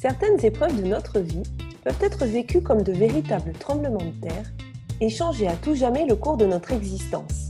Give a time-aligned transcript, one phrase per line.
[0.00, 1.42] Certaines épreuves de notre vie
[1.82, 4.44] peuvent être vécues comme de véritables tremblements de terre
[5.00, 7.48] et changer à tout jamais le cours de notre existence.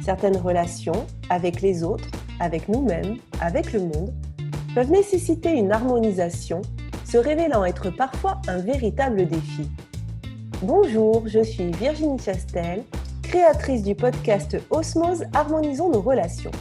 [0.00, 4.14] Certaines relations, avec les autres, avec nous-mêmes, avec le monde,
[4.76, 6.62] peuvent nécessiter une harmonisation,
[7.04, 9.68] se révélant être parfois un véritable défi.
[10.62, 12.84] Bonjour, je suis Virginie Chastel,
[13.24, 16.52] créatrice du podcast Osmose Harmonisons nos relations.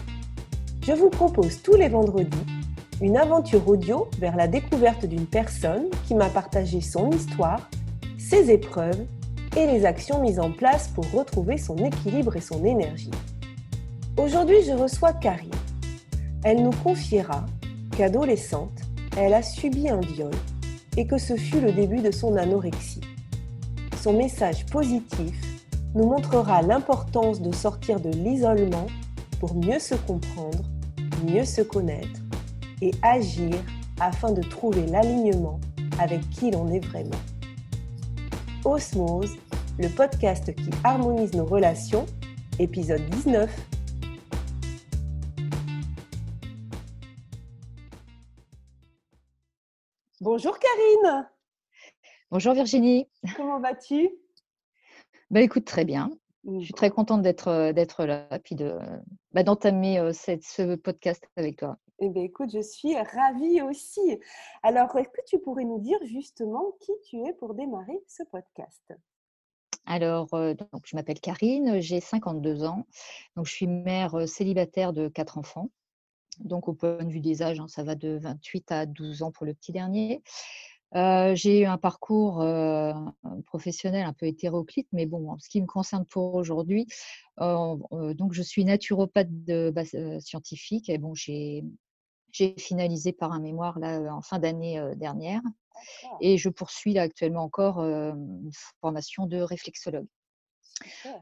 [0.83, 2.50] Je vous propose tous les vendredis
[3.01, 7.67] une aventure audio vers la découverte d'une personne qui m'a partagé son histoire,
[8.19, 9.05] ses épreuves
[9.57, 13.11] et les actions mises en place pour retrouver son équilibre et son énergie.
[14.17, 15.49] Aujourd'hui, je reçois Karine.
[16.43, 17.43] Elle nous confiera
[17.97, 18.79] qu'adolescente,
[19.17, 20.33] elle a subi un viol
[20.95, 23.01] et que ce fut le début de son anorexie.
[23.99, 25.41] Son message positif
[25.95, 28.87] nous montrera l'importance de sortir de l'isolement
[29.39, 30.63] pour mieux se comprendre,
[31.25, 32.20] mieux se connaître
[32.81, 33.55] et agir
[33.99, 35.59] afin de trouver l'alignement
[35.99, 37.19] avec qui l'on est vraiment.
[38.65, 39.35] Osmose,
[39.79, 42.05] le podcast qui harmonise nos relations,
[42.59, 43.49] épisode 19.
[50.19, 51.27] Bonjour Karine.
[52.29, 53.07] Bonjour Virginie.
[53.35, 54.09] Comment vas-tu?
[55.31, 56.11] Bah, Écoute, très bien.
[56.45, 58.77] Je suis très contente d'être, d'être là et de,
[59.31, 61.77] bah, d'entamer cette, ce podcast avec toi.
[62.03, 64.19] Eh bien, écoute, je suis ravie aussi.
[64.63, 68.91] Alors, est-ce que tu pourrais nous dire justement qui tu es pour démarrer ce podcast?
[69.85, 72.87] Alors, donc, je m'appelle Karine, j'ai 52 ans.
[73.35, 75.69] Donc, je suis mère célibataire de quatre enfants.
[76.39, 79.31] Donc, au point de vue des âges, hein, ça va de 28 à 12 ans
[79.31, 80.23] pour le petit dernier.
[80.93, 82.43] j'ai eu un parcours
[83.45, 86.87] professionnel un peu hétéroclite, mais bon, en ce qui me concerne pour aujourd'hui,
[87.37, 89.71] donc je suis naturopathe de
[90.19, 91.63] scientifique et bon, j'ai
[92.31, 95.41] j'ai finalisé par un mémoire là, en fin d'année dernière
[96.19, 100.07] et je poursuis là, actuellement encore une formation de réflexologue.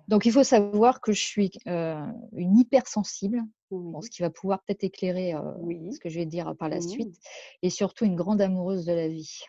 [0.08, 5.34] Donc il faut savoir que je suis une hypersensible, ce qui va pouvoir peut-être éclairer
[5.92, 6.90] ce que je vais dire par la mmh.
[6.90, 7.20] suite,
[7.62, 9.44] et surtout une grande amoureuse de la vie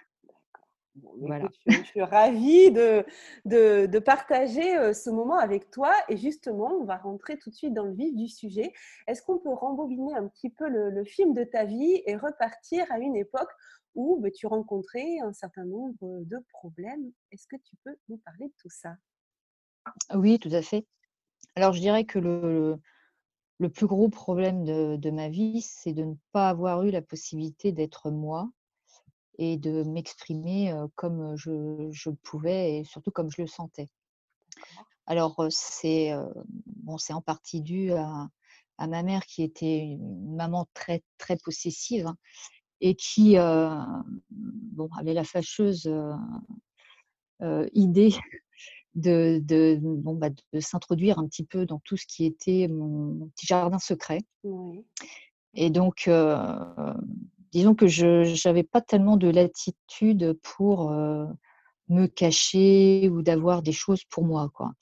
[1.66, 3.04] je, suis ravie de,
[3.44, 5.92] de, partager ce moment avec toi.
[6.08, 8.72] Et justement, on va rentrer tout de suite dans le vif du sujet.
[9.06, 12.98] Est-ce qu'on peut rembobiner un petit peu le, film de ta vie et repartir à
[12.98, 13.50] une époque
[13.94, 17.10] où bah, tu rencontrais un certain nombre de problèmes?
[17.32, 18.94] Est-ce que tu peux nous parler de tout ça?
[20.14, 20.86] Oui, tout à fait.
[21.56, 22.78] Alors, je dirais que le,
[23.58, 27.02] le plus gros problème de, de ma vie, c'est de ne pas avoir eu la
[27.02, 28.50] possibilité d'être moi
[29.40, 33.88] et de m'exprimer comme je, pouvais et surtout comme je le sentais.
[35.06, 36.12] Alors, c'est
[36.66, 38.28] bon, en partie dû à,
[38.86, 42.16] ma mère qui était une maman très, très possessive hein,
[42.82, 43.36] et qui
[44.30, 45.90] bon, avait la fâcheuse
[47.72, 48.14] idée
[48.94, 53.30] de, de, bon, bah, de s'introduire un petit peu dans tout ce qui était mon,
[53.36, 54.20] petit jardin secret.
[55.54, 56.10] Et donc,
[57.52, 60.90] disons que je n'avais pas tellement de latitude pour
[61.90, 64.50] me cacher ou d'avoir des choses pour moi.
[64.54, 64.72] Quoi.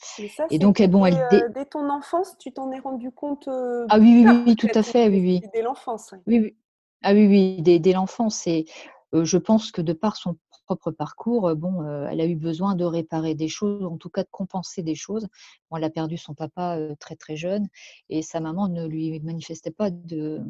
[0.50, 4.42] Et, donc, bon, elle, dès ton enfance, tu t'en es rendu compte Ah oui, oui,
[4.46, 5.50] oui, tout à fait, oui, oui.
[5.52, 6.14] Dès l'enfance.
[6.26, 6.38] Oui.
[6.40, 6.56] oui,
[7.02, 8.46] Ah oui, oui, dès, dès l'enfance.
[8.46, 8.66] Et
[9.12, 10.36] je pense que de par son
[10.66, 14.28] propre parcours, bon, elle a eu besoin de réparer des choses, en tout cas de
[14.30, 15.26] compenser des choses.
[15.74, 17.68] elle a perdu son papa très très jeune
[18.10, 20.42] et sa maman ne lui manifestait pas de,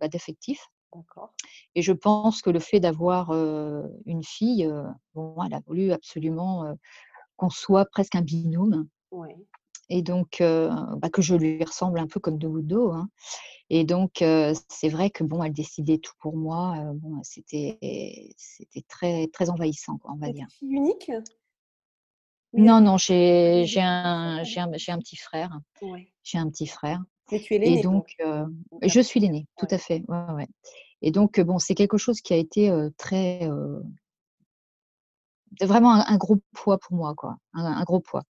[0.00, 0.70] bah, d'affectif.
[1.74, 4.70] Et je pense que le fait d'avoir une fille,
[5.14, 6.76] bon, elle a voulu absolument
[7.36, 8.88] qu'on soit presque un binôme.
[9.90, 12.92] Et donc, bah, que je lui ressemble un peu comme de d'eau.
[12.92, 13.08] Hein.
[13.70, 14.22] Et donc,
[14.68, 16.76] c'est vrai que bon, elle décidait tout pour moi.
[16.94, 17.78] bon, c'était,
[18.36, 20.46] c'était très, très envahissant, quoi, on va dire.
[20.58, 21.10] Fille unique?
[22.56, 25.58] Non, non, j'ai, j'ai un, j'ai un, j'ai un petit frère.
[26.22, 27.02] J'ai un petit frère.
[27.32, 27.78] Et tu es l'aînée.
[27.78, 28.16] Et donc,
[28.82, 30.02] je suis l'aînée, tout à fait.
[30.08, 30.48] Ouais, ouais.
[31.02, 33.48] Et donc, bon, c'est quelque chose qui a été très.
[35.60, 37.36] vraiment un, gros poids pour moi, quoi.
[37.52, 38.22] Un, gros poids.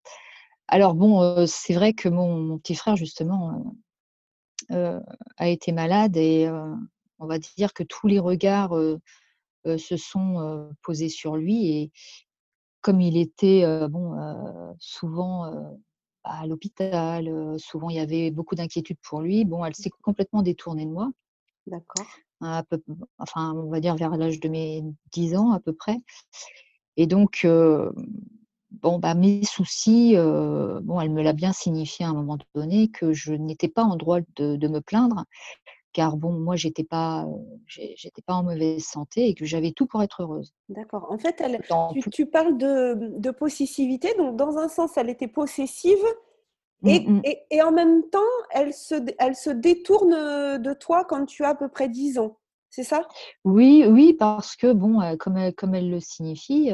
[0.69, 3.77] Alors, bon, c'est vrai que mon, petit frère, justement,
[4.71, 6.49] a été malade et
[7.19, 8.75] on va dire que tous les regards
[9.65, 11.69] se sont posés sur lui.
[11.69, 11.93] Et
[12.81, 14.17] comme il était, bon,
[14.79, 15.77] souvent
[16.25, 20.87] à l'hôpital, souvent il y avait beaucoup d'inquiétudes pour lui, bon, elle s'est complètement détournée
[20.87, 21.11] de moi.
[21.67, 22.07] D'accord
[23.19, 25.97] enfin, on va dire vers l'âge de mes 10 ans à peu près.
[26.97, 27.47] Et donc,
[28.71, 33.13] bon, bah, mes soucis, bon, elle me l'a bien signifié à un moment donné que
[33.13, 35.25] je n'étais pas en droit de, me plaindre
[35.95, 37.25] car bon, moi, j'étais pas,
[37.67, 40.53] j'étais pas en mauvaise santé et que j'avais tout pour être heureuse.
[40.69, 41.07] D'accord.
[41.09, 41.61] En fait, elle,
[42.13, 46.05] tu, parles de, de, possessivité, donc dans un sens, elle était possessive,
[46.83, 48.19] mmh, et, et, en même temps,
[48.51, 52.39] elle se, elle se détourne de toi quand tu as à peu près 10 ans.
[52.71, 53.07] C'est ça?
[53.45, 56.73] Oui, oui, parce que bon, comme, elle, comme elle le signifie,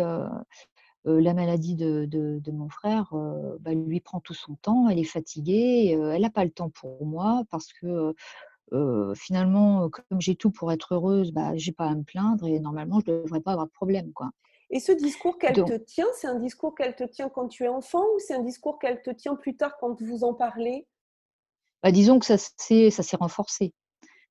[1.05, 3.13] la maladie de, de, mon frère
[3.61, 7.05] bah, lui prend tout son temps, elle est fatiguée, elle n'a pas le temps pour
[7.05, 8.15] moi parce que
[9.15, 13.01] finalement, comme j'ai tout pour être heureuse, bah, j'ai pas à me plaindre et normalement,
[13.05, 14.13] je ne devrais pas avoir de problème.
[14.13, 14.31] Quoi.
[14.71, 17.69] Et ce discours qu'elle te tient, c'est un discours qu'elle te tient quand tu es
[17.69, 20.87] enfant ou c'est un discours qu'elle te tient plus tard quand vous en parlez?
[21.83, 23.75] Bah, Disons que ça s'est renforcé.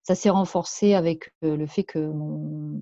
[0.03, 2.81] Ça s'est renforcé avec le fait que mon,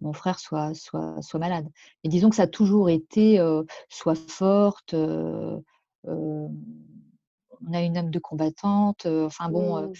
[0.00, 1.68] mon frère soit, soit, soit malade.
[2.04, 3.40] Et disons que ça a toujours été
[3.88, 4.94] soit forte,
[6.04, 6.52] on
[7.72, 9.92] a une âme de combattante, enfin bon, mmh.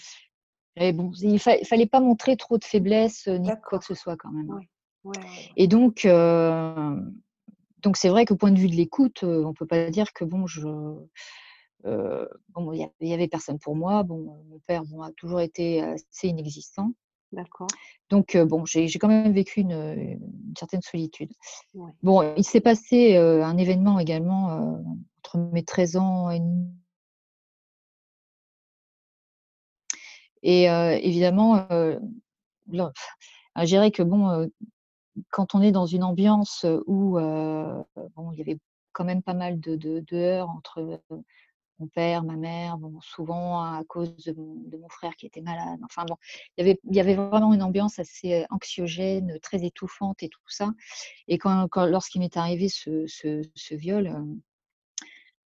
[0.77, 4.31] Bon il ne fallait pas montrer trop de faiblesse ni quoi que ce soit quand
[4.31, 4.51] même.
[4.51, 4.61] Hein.
[5.57, 6.07] Et donc,
[7.83, 10.25] donc c'est vrai qu'au point de vue de l'écoute, on ne peut pas dire que
[10.25, 10.63] bon, je,
[11.83, 14.03] bon, il n'y avait personne pour moi.
[14.03, 16.93] Bon, mon père bon, a toujours été assez inexistant.
[17.33, 17.69] D'accord.
[18.11, 20.21] Donc, bon, j'ai quand même vécu une,
[20.57, 21.33] certaine solitude.
[22.03, 24.83] Bon, il s'est passé un événement également
[25.19, 26.41] entre mes 13 ans et
[30.43, 34.51] Et évidemment, je dirais que bon,
[35.31, 38.59] quand on est dans une ambiance où bon, il y avait
[38.93, 41.01] quand même pas mal de, de, heurts entre
[41.79, 44.33] mon père, ma mère, souvent à cause de
[44.77, 45.81] mon, frère qui était malade.
[45.85, 46.17] Enfin bon,
[46.57, 50.41] il y, avait, il y avait vraiment une ambiance assez anxiogène, très étouffante et tout
[50.47, 50.73] ça.
[51.29, 54.15] Et quand, lorsqu'il m'est arrivé ce, ce, viol,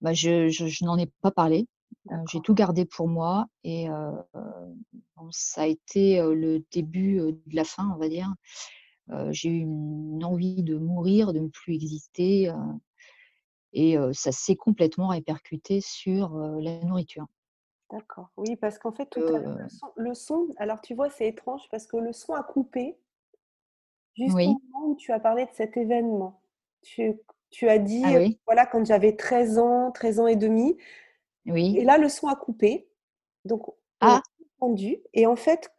[0.00, 1.66] bah je, je, n'en ai pas parlé.
[2.30, 3.88] J'ai tout gardé pour moi et
[5.30, 8.32] ça a été le début de la fin, on va dire.
[9.30, 12.52] j'ai eu une envie de mourir, de ne plus exister.
[13.72, 17.26] Et ça s'est complètement répercuté sur la nourriture.
[17.90, 18.30] D'accord.
[18.36, 19.20] Oui, parce qu'en fait, tout
[19.96, 22.98] le, son, alors tu vois, c'est étrange parce que le son a coupé
[24.16, 26.40] juste au moment où tu as parlé de cet événement.
[26.82, 30.76] Tu, as dit, ah voilà, quand j'avais 13 ans, 13 ans et demi.
[31.46, 31.76] Oui.
[31.78, 32.88] Et là, le son a coupé.
[33.44, 34.16] Donc, on ah.
[34.16, 34.22] a
[34.60, 34.98] entendu.
[35.14, 35.70] Et en fait,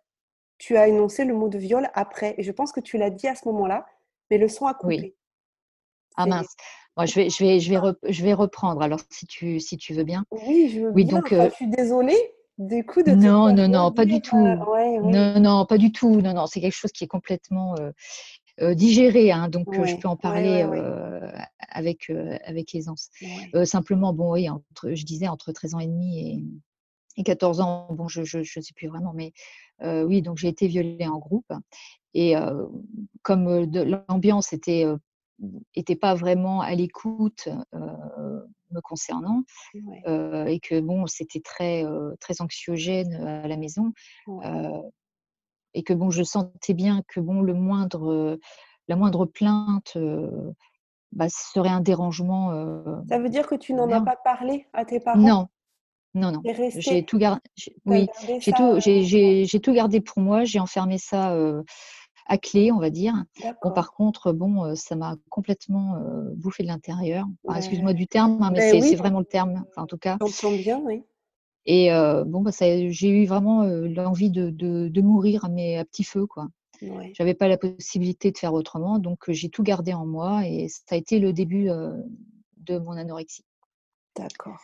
[0.58, 2.36] tu as énoncé le mot de viol après.
[2.38, 3.86] Et je pense que tu l'as dit à ce moment-là,
[4.30, 5.00] mais le son a coupé.
[5.00, 5.16] Oui.
[6.16, 6.56] Ah mince.
[6.96, 7.80] Moi, je vais, je vais, je vais,
[8.10, 8.81] je vais reprendre.
[8.81, 10.24] Alors, si tu, si tu veux bien.
[10.31, 11.19] Oui, je veux oui, bien.
[11.19, 12.18] Donc, je suis désolée.
[12.58, 14.36] Du coup, de non, non, non, pas du tout.
[14.36, 16.22] Non, non, pas du tout.
[16.22, 17.75] Non, non, c'est quelque chose qui est complètement
[18.74, 20.65] digéré, hein, donc je peux en parler
[21.69, 22.12] avec
[22.45, 23.09] avec aisance.
[23.65, 26.44] simplement, bon, oui, entre, je disais entre 13 ans et demi et,
[27.18, 27.88] et 14 ans.
[27.92, 29.33] Bon, je ne sais plus vraiment, mais
[29.83, 31.51] oui, donc j'ai été violée en groupe
[32.13, 32.33] et
[33.21, 33.69] comme
[34.09, 34.86] l'ambiance était
[35.75, 39.44] n'était pas vraiment à l'écoute me concernant
[39.86, 41.83] et que bon c'était très
[42.19, 43.94] très anxiogène à la maison
[45.77, 48.38] et que bon je sentais bien que bon le moindre
[48.88, 49.97] la moindre plainte
[51.12, 52.51] bah, serait un dérangement
[53.07, 55.19] ça veut dire que tu n'en as pas parlé à tes parents?
[55.19, 55.48] Non
[56.15, 56.41] non non
[56.75, 57.41] j'ai tout gardé
[57.86, 58.07] oui
[58.39, 61.36] j'ai tout j'ai tout gardé pour moi j'ai enfermé ça
[62.29, 63.13] à clé, on va dire.
[63.63, 65.98] Bon, par contre, bon, ça m'a complètement
[66.36, 67.25] bouffé de l'intérieur.
[67.55, 70.17] Excuse-moi du terme, hein, mais ben c'est vraiment le terme, en tout cas.
[70.19, 71.03] J'entends bien, oui.
[71.67, 71.89] Et
[72.25, 76.47] bon, bah, j'ai eu vraiment l'envie de, de, mourir, mais à petit feu, quoi.
[76.81, 77.12] Ouais.
[77.15, 80.95] J'avais pas la possibilité de faire autrement, donc j'ai tout gardé en moi et ça
[80.95, 81.69] a été le début
[82.57, 83.43] de mon anorexie.
[84.15, 84.62] D'accord.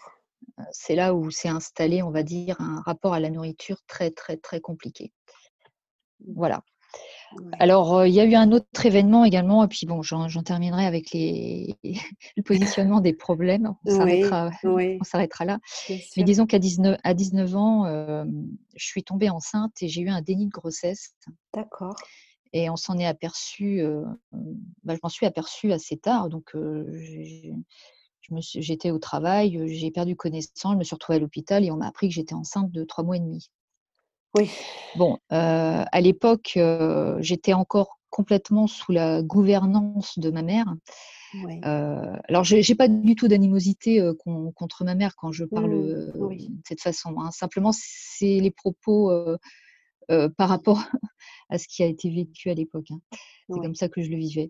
[0.72, 4.38] C'est là où s'est installé, on va dire, un rapport à la nourriture très, très,
[4.38, 5.12] très compliqué.
[6.22, 6.34] Mmh.
[6.36, 6.64] Voilà.
[7.60, 11.12] Alors, il y a eu un autre événement également, et puis bon, j'en terminerai avec
[11.12, 11.76] les,
[12.38, 13.74] le positionnement des problèmes.
[15.02, 15.60] On s'arrêtera là.
[16.18, 18.26] Mais disons qu'à 19, à 19 ans,
[18.76, 21.14] je suis tombée enceinte et j'ai eu un déni de grossesse.
[21.54, 21.96] D'accord.
[22.54, 23.84] Et on s'en est aperçu,
[24.84, 26.30] bah, je m'en suis aperçue assez tard.
[26.30, 26.56] Donc,
[28.40, 31.88] j'étais au travail, j'ai perdu connaissance, je me suis retrouvée à l'hôpital et on m'a
[31.88, 33.50] appris que j'étais enceinte de trois mois et demi.
[34.36, 34.50] Oui.
[34.96, 36.58] Bon, à l'époque,
[37.20, 40.74] j'étais encore complètement sous la gouvernance de ma mère.
[41.62, 44.02] alors, je n'ai pas du tout d'animosité
[44.56, 47.16] contre ma mère quand je parle mmh, de cette façon.
[47.20, 47.32] Hein.
[47.32, 49.12] Simplement, c'est les propos
[50.08, 50.84] par rapport
[51.50, 52.92] à ce qui a été vécu à l'époque.
[52.92, 53.00] Hein.
[53.50, 54.50] C'est comme ça que je le vivais.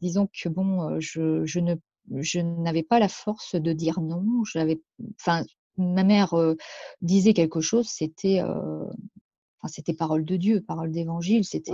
[0.00, 1.74] disons que bon, je, je ne
[2.20, 4.44] je n'avais pas la force de dire non.
[4.44, 4.80] J'avais,
[5.20, 5.44] enfin,
[5.78, 6.34] ma mère
[7.00, 11.44] disait quelque chose, c'était enfin, c'était parole de Dieu, parole d'évangile.
[11.44, 11.72] C'était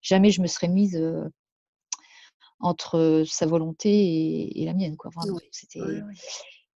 [0.00, 1.00] jamais je me serais mise
[2.60, 5.10] entre sa volonté et, la mienne, quoi.
[5.50, 5.80] c'était.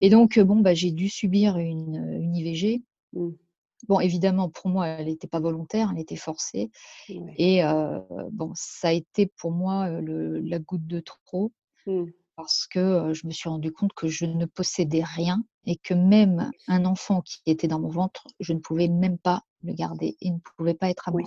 [0.00, 2.82] Et donc, bon, bah, j'ai dû subir une, une IVG.
[3.12, 3.30] Mmh.
[3.88, 6.70] Bon, évidemment, pour moi, elle n'était pas volontaire, elle était forcée.
[7.08, 7.62] Et
[8.32, 11.52] bon, ça a été pour moi la goutte de trop.
[11.86, 12.04] Mmh.
[12.36, 16.50] Parce que je me suis rendu compte que je ne possédais rien et que même
[16.66, 20.16] un enfant qui était dans mon ventre, je ne pouvais même pas le garder.
[20.20, 21.22] Il ne pouvait pas être à moi.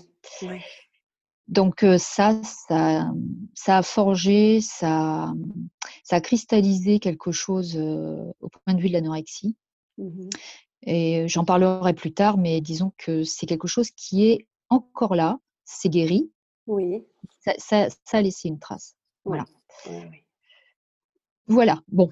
[1.48, 3.10] Donc ça, ça,
[3.54, 5.34] ça, a forgé, ça,
[6.04, 9.56] ça a cristallisé quelque chose au point de vue de l'anorexie.
[9.98, 10.30] Mmh
[10.84, 15.40] et j'en parlerai plus tard, mais disons que c'est quelque chose qui est encore là,
[15.66, 16.32] c'est guéri.
[16.68, 17.04] Oui.
[17.40, 18.96] Ça, ça, a laissé une trace.
[19.26, 19.46] Voilà.
[21.48, 22.10] Voilà, bon,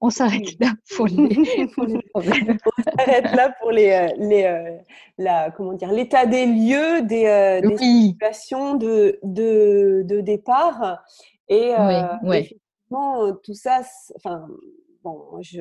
[0.00, 2.02] on s'arrête là pour les, problèmes.
[2.14, 4.78] on s'arrête là pour les, les
[5.16, 11.02] la, comment dire, l'état des lieux, des, des situations de, de, de, départ.
[11.48, 11.72] Et
[12.22, 13.80] effectivement, tout ça,
[14.16, 14.46] enfin,
[15.04, 15.60] bon, je,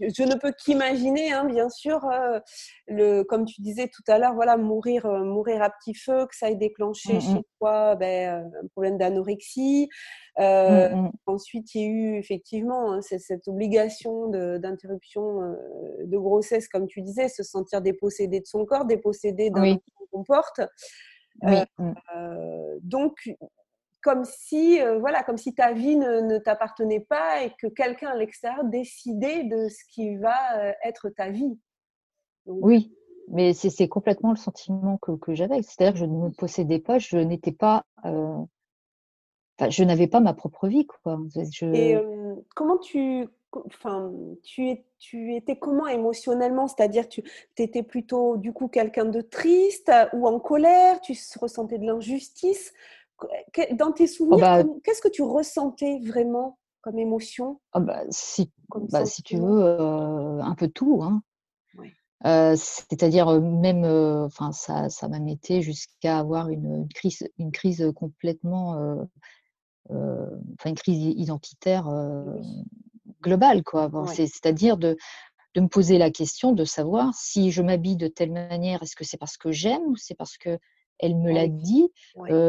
[0.00, 2.38] je, ne peux qu'imaginer, hein, bien sûr, euh,
[2.86, 6.36] le, comme tu disais tout à l'heure, voilà, mourir, euh, mourir à petit feu, que
[6.36, 9.88] ça ait déclenché mmh chez toi ben, euh, un problème d'anorexie.
[10.38, 15.54] Mmh ensuite, il y a eu effectivement hein, cette, obligation d'interruption
[16.04, 19.78] de, grossesse, comme tu disais, se sentir dépossédé de son corps, dépossédé d'un oui.
[20.10, 20.60] qu'on porte.
[21.42, 21.56] Oui.
[21.78, 21.92] Mmh.
[22.82, 23.14] donc,
[24.02, 28.16] comme si, euh, voilà, comme si ta vie ne, t'appartenait pas et que quelqu'un à
[28.16, 31.58] l'extérieur décidait de ce qui va euh, être ta vie.
[32.46, 32.94] oui,
[33.28, 35.62] mais c'est complètement le sentiment que, j'avais.
[35.62, 37.84] C'est-à-dire que je ne me possédais pas, je n'étais pas.
[38.04, 38.38] Euh,
[39.68, 40.86] je n'avais pas ma propre vie.
[40.86, 41.20] Quoi.
[41.74, 41.96] Et
[42.56, 43.28] comment tu.
[43.52, 44.12] Enfin,
[44.44, 46.66] tu, tu étais comment émotionnellement?
[46.66, 47.22] C'est-à-dire, tu
[47.58, 51.00] étais plutôt du coup quelqu'un de triste ou en colère?
[51.00, 52.72] Tu ressentais de l'injustice?
[53.72, 58.50] Dans tes oh, souvenirs, bah qu'est-ce que tu ressentais vraiment comme émotion oh, bah, si,
[58.90, 61.02] bah, si, tu veux, euh, un peu tout.
[61.02, 61.22] Hein.
[62.26, 67.90] Euh, c'est-à-dire euh, même, enfin ça, ça m'a metté jusqu'à avoir une, crise, une crise
[67.96, 69.06] complètement,
[69.88, 71.88] enfin une crise identitaire
[73.22, 73.90] globale, quoi.
[74.06, 74.96] C'est-à-dire de,
[75.54, 79.04] de me poser la question de savoir si je m'habille de telle manière, est-ce que
[79.04, 80.58] c'est parce que j'aime ou c'est parce que
[81.00, 81.90] elle me l'a dit.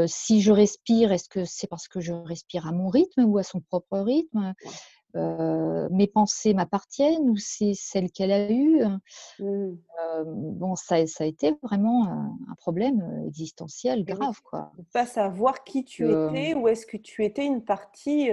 [0.07, 3.43] si je respire, est-ce que c'est parce que je respire à mon rythme ou à
[3.43, 4.53] son propre rythme?
[5.13, 8.83] Mes pensées m'appartiennent ou c'est celle qu'elle a eue
[9.39, 9.77] mmh.
[10.25, 14.41] Bon, ça, ça, a été vraiment un, problème existentiel grave.
[14.43, 14.71] Quoi.
[14.93, 18.29] Pas savoir qui tu étais ou est-ce que tu étais une partie.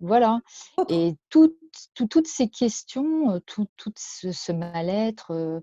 [0.00, 0.40] Voilà.
[0.88, 5.60] Et toutes ces questions, tout, ce mal-être, euh,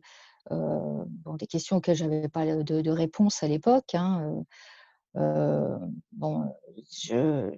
[0.50, 3.96] bon, des questions auxquelles je n'avais pas de, réponse à l'époque.
[3.96, 4.44] Hein,
[5.18, 5.78] euh, euh,
[6.12, 6.54] bon,
[6.92, 7.52] je,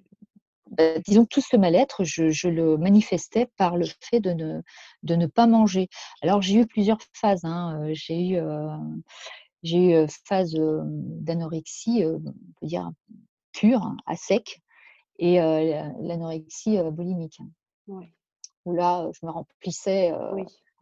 [0.71, 4.61] bah, disons que tout ce mal-être, je, le manifestais par le fait de ne,
[5.03, 5.89] de ne pas manger.
[6.21, 7.45] Alors j'ai eu plusieurs phases.
[7.45, 8.39] Hein, j'ai eu,
[9.63, 12.21] j'ai eu phase d'anorexie, on
[12.59, 12.91] peut dire
[13.53, 14.61] pure, hein, à sec,
[15.17, 17.39] et l'anorexie boulimique.
[17.87, 20.11] Où là, je me remplissais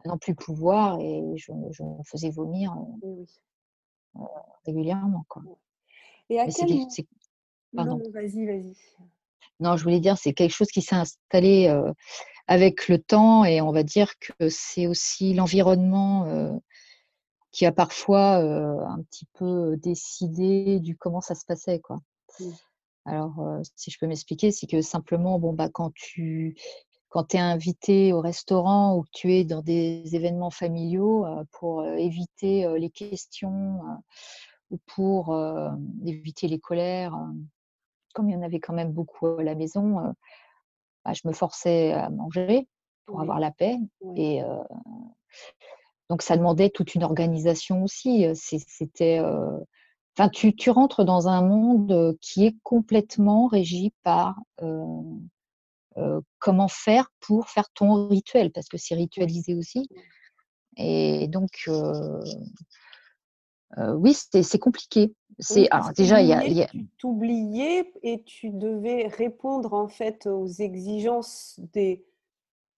[0.04, 2.74] non plus pouvoir et je, me faisais vomir
[4.66, 5.24] régulièrement.
[5.28, 5.42] Quoi.
[6.30, 6.68] Et à quel
[7.72, 8.76] Non, vas-y, vas-y.
[9.60, 11.68] Non, je voulais dire, c'est quelque chose qui s'est installé
[12.46, 16.60] avec le temps et on va dire que c'est aussi l'environnement
[17.50, 21.80] qui a parfois un petit peu décidé du comment ça se passait.
[21.80, 22.00] Quoi.
[23.04, 23.34] Alors,
[23.76, 26.56] si je peux m'expliquer, c'est que simplement, bon, bah, quand tu
[27.14, 31.44] quand tu es invité au restaurant ou que tu es dans des événements familiaux euh,
[31.52, 33.78] pour euh, éviter euh, les questions
[34.72, 35.36] ou pour
[36.04, 37.16] éviter les colères,
[38.14, 40.12] comme il y en avait quand même beaucoup à la maison,
[41.04, 42.66] bah, je me forçais à manger
[43.06, 43.76] pour avoir la paix.
[44.16, 44.42] Et
[46.10, 48.26] donc ça demandait toute une organisation aussi.
[48.34, 49.20] C'était
[50.16, 55.02] Enfin, tu, tu, rentres dans un monde qui est complètement régi par euh,
[56.38, 59.88] comment faire pour faire ton rituel, parce que c'est ritualisé aussi.
[60.76, 61.68] Et donc,
[63.76, 65.14] oui, c'est compliqué.
[65.40, 70.28] C'est alors déjà il y a, y tu t'oubliais et tu devais répondre en fait
[70.28, 72.04] aux exigences des,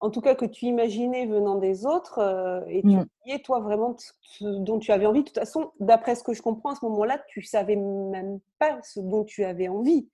[0.00, 3.06] en tout cas que tu imaginais venant des autres et tu mmh.
[3.22, 5.20] oubliais toi vraiment ce dont tu avais envie.
[5.20, 8.80] De toute façon, d'après ce que je comprends à ce moment-là, tu savais même pas
[8.82, 10.08] ce dont tu avais envie.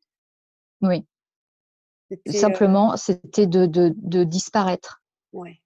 [0.81, 1.07] Oui.
[2.27, 5.03] Simplement, c'était de, de, de, disparaître.
[5.33, 5.61] Ouais.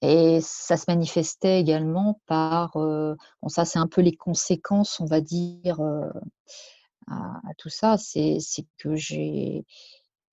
[0.00, 5.20] Et ça se manifestait également par, bon ça c'est un peu les conséquences, on va
[5.20, 5.80] dire,
[7.08, 8.38] à, tout ça, c'est
[8.78, 9.64] que j'ai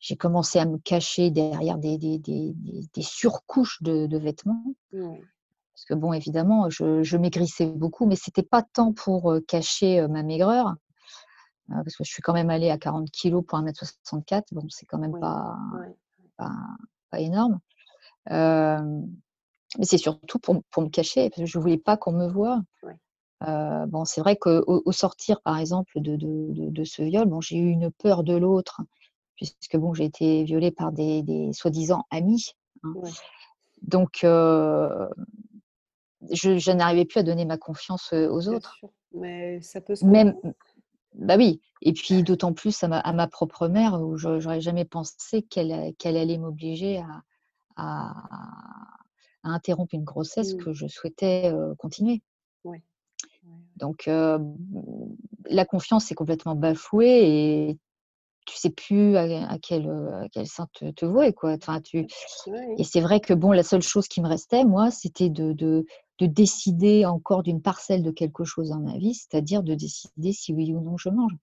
[0.02, 2.54] j'ai commencé à me cacher derrière des, des, des,
[2.94, 4.64] des surcouches de, de vêtements.
[4.92, 10.24] Parce que bon, évidemment, je, je maigrissais beaucoup, mais c'était pas tant pour cacher ma
[10.24, 10.76] maigreur,
[11.70, 14.98] parce que je suis quand même allée à 40 kg pour 1m64, bon, c'est quand
[14.98, 15.58] même pas,
[16.38, 16.52] pas,
[17.10, 17.60] pas, énorme.
[18.30, 18.78] mais
[19.84, 22.62] c'est surtout pour, pour, me cacher, parce que je voulais pas qu'on me voie.
[23.42, 27.58] bon, c'est vrai qu'au au sortir, par exemple, de, de, de, ce viol, bon, j'ai
[27.58, 28.82] eu une peur de l'autre,
[29.36, 32.54] puisque bon, j'ai été violée par des, des soi-disant amis.
[32.84, 32.94] Hein.
[33.82, 35.08] Donc, euh,
[36.32, 38.78] je, je n'arrivais plus à donner ma confiance aux autres.
[39.14, 40.36] Mais ça peut se Même,
[41.16, 41.62] bah oui.
[41.82, 45.44] Et puis d'autant plus à ma, à ma, propre mère, où je n'aurais jamais pensé
[45.44, 47.24] qu'elle qu'elle allait m'obliger à,
[47.76, 48.14] à,
[49.44, 50.58] à, interrompre une grossesse mmh.
[50.58, 52.22] que je souhaitais euh, continuer.
[52.64, 52.84] Ouais.
[53.78, 54.38] Donc euh,
[55.46, 57.80] la confiance est complètement bafouée et
[58.46, 61.34] tu sais plus à, quel, à quel sein te, te vouer.
[61.34, 61.54] Quoi.
[61.54, 62.08] Enfin, tu...
[62.78, 65.86] Et c'est vrai que bon, la seule chose qui me restait, moi, c'était de, de,
[66.20, 70.54] de décider encore d'une parcelle de quelque chose dans ma vie, c'est-à-dire de décider si
[70.54, 71.34] oui ou non je mange.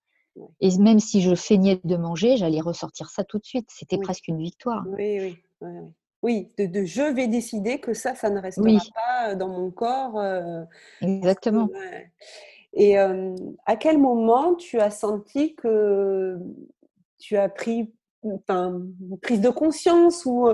[0.60, 3.68] Et même si je feignais de manger, j'allais ressortir ça tout de suite.
[3.70, 4.84] C'était presque une victoire.
[4.86, 5.80] Oui, oui, oui.
[6.22, 6.48] oui.
[6.58, 10.18] de, de, je vais décider que ça, ça ne restera pas dans mon corps.
[10.18, 10.62] Euh,
[11.00, 11.70] Exactement.
[12.74, 16.36] Et euh, à quel moment tu as senti que
[17.18, 20.48] tu as pris une prise de conscience ou,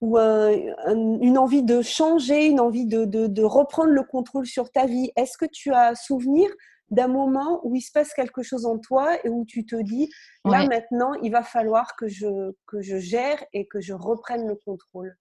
[0.00, 5.10] ou une envie de changer, une envie de, de, reprendre le contrôle sur ta vie.
[5.16, 6.48] Est-ce que tu as souvenir
[6.90, 10.08] d'un moment où il se passe quelque chose en toi et où tu te dis,
[10.44, 14.54] là maintenant, il va falloir que je, que je gère et que je reprenne le
[14.54, 15.16] contrôle?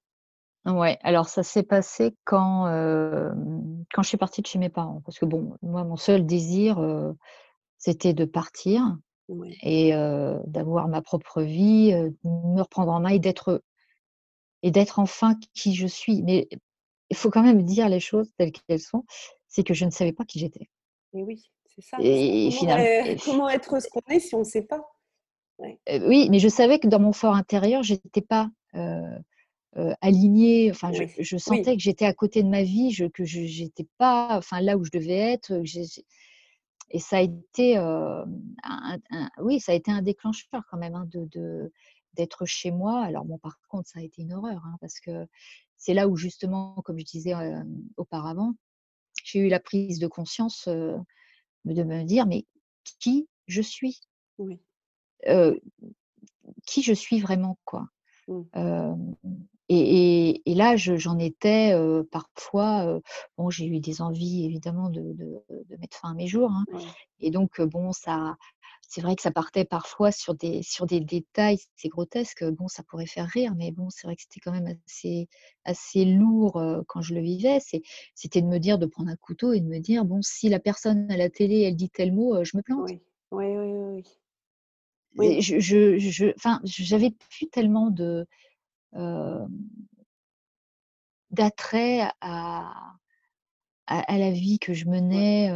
[0.65, 3.31] Ouais, alors ça s'est passé quand, euh,
[3.93, 5.01] quand je suis partie de chez mes parents.
[5.05, 7.13] Parce que bon, moi, mon seul désir, euh,
[7.77, 8.97] c'était de partir
[9.63, 9.91] et
[10.45, 13.61] d'avoir ma propre vie, de me reprendre en main et d'être
[14.63, 16.23] et d'être enfin qui je suis.
[16.23, 16.47] Mais
[17.09, 19.03] il faut quand même dire les choses telles qu'elles sont,
[19.47, 20.69] c'est que je ne savais pas qui j'étais.
[21.13, 21.97] Et oui, c'est ça.
[21.99, 24.83] Et, comment, finalement, comment être ce qu'on est si on ne sait pas?
[25.59, 29.19] Oui, mais je savais que dans mon fort intérieur, j'étais pas euh,
[30.01, 30.71] alignée.
[30.71, 34.35] Enfin, je, sentais que j'étais à côté de ma vie, je, que je n'étais pas,
[34.37, 35.61] enfin là où je devais être.
[36.91, 38.25] Et ça a été, un,
[39.39, 41.71] oui, ça a été un déclencheur quand même hein, de,
[42.13, 43.03] d'être chez moi.
[43.03, 45.27] Alors bon, par contre, ça a été une horreur hein, parce que
[45.77, 47.33] c'est là où justement, comme je disais
[47.97, 48.53] auparavant,
[49.23, 51.03] j'ai eu la prise de conscience de
[51.65, 52.45] me dire mais
[52.99, 54.01] qui je suis?
[54.37, 54.61] Oui.
[56.65, 57.89] Qui je suis vraiment quoi?
[58.27, 59.13] Mmh.
[59.67, 61.73] Et, là, j'en étais
[62.11, 62.99] parfois.
[63.37, 65.15] bon, j'ai eu des envies évidemment de,
[65.79, 66.51] mettre fin à mes jours.
[66.51, 66.65] Hein.
[67.19, 68.37] Et donc, bon, ça,
[68.87, 72.45] c'est vrai que ça partait parfois sur des, sur des détails, c'est grotesque.
[72.45, 75.27] Bon, ça pourrait faire rire, mais bon, c'est vrai que c'était quand même assez,
[75.63, 77.59] assez lourd quand je le vivais.
[78.13, 80.59] C'était de me dire, de prendre un couteau et de me dire, bon, si la
[80.59, 82.89] personne à la télé, elle dit tel mot, je me plante.
[82.89, 83.01] Oui,
[83.31, 84.03] oui, oui.
[85.17, 85.41] oui.
[85.41, 86.31] Je, je, je,
[86.63, 88.27] j'avais plus tellement de,
[91.31, 92.73] d'attrait à,
[93.87, 95.51] à, la vie que je menais.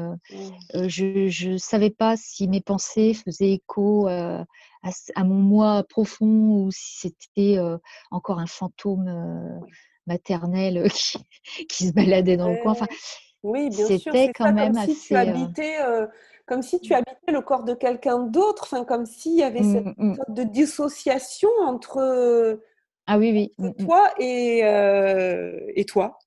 [0.73, 4.45] je ne savais pas si mes pensées faisaient écho à,
[5.23, 7.57] mon moi profond ou si c'était
[8.11, 9.61] encore un fantôme
[10.07, 10.89] maternel
[11.69, 12.73] qui, se baladait dans le coin.
[12.73, 12.87] Enfin,
[13.43, 13.99] oui, bien sûr.
[13.99, 15.77] C'était quand même comme Si tu habitais,
[16.45, 19.85] comme si tu habitais le corps de quelqu'un d'autre, enfin, comme s'il y avait cette
[19.85, 20.15] mmh, mmh.
[20.15, 22.59] sorte de dissociation entre
[23.11, 23.53] ah oui, oui.
[23.57, 23.85] Mmh, mmh.
[23.85, 26.19] Toi et, euh, et toi.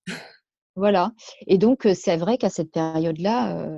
[0.74, 1.12] Voilà.
[1.46, 3.68] Et donc, c'est vrai qu'à cette période-là,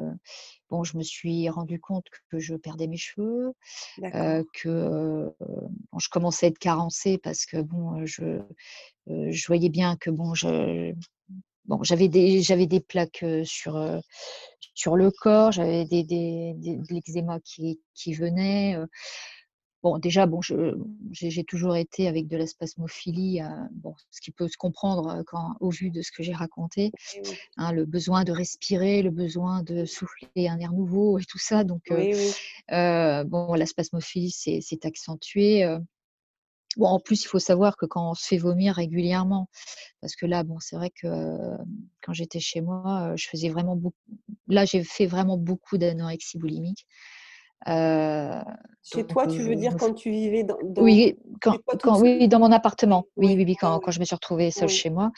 [0.70, 3.52] bon, je me suis rendu compte que je perdais mes cheveux,
[4.00, 5.30] que
[5.98, 8.40] je commençais à être carencée parce que bon, je,
[9.08, 10.94] je voyais bien que bon, je,
[11.66, 14.00] bon, j'avais des, j'avais des plaques sur,
[14.74, 18.78] sur le corps, j'avais des, des, des de l'eczéma qui, qui venait.
[19.84, 20.40] Bon, déjà, bon,
[21.10, 25.22] j'ai toujours été avec de la spasmophilie, euh, bon, ce qui peut se comprendre euh,
[25.26, 26.90] quand, au vu de ce que j'ai raconté,
[27.58, 31.64] hein, le besoin de respirer, le besoin de souffler un air nouveau et tout ça.
[31.64, 35.68] Donc, euh, bon, la spasmophilie s'est accentuée.
[36.78, 39.50] Bon, en plus, il faut savoir que quand on se fait vomir régulièrement,
[40.00, 41.06] parce que là, bon, c'est vrai que
[42.00, 43.98] quand j'étais chez moi, je faisais vraiment beaucoup.
[44.48, 46.86] Là, j'ai fait vraiment beaucoup d'anorexie boulimique.
[47.68, 48.42] Euh,
[48.82, 51.56] Chez toi, tu veux dire quand tu vivais dans, oui, quand,
[52.00, 53.06] oui, dans mon appartement.
[53.16, 55.10] Oui, oui, oui, quand, quand, je me suis retrouvée seule chez moi.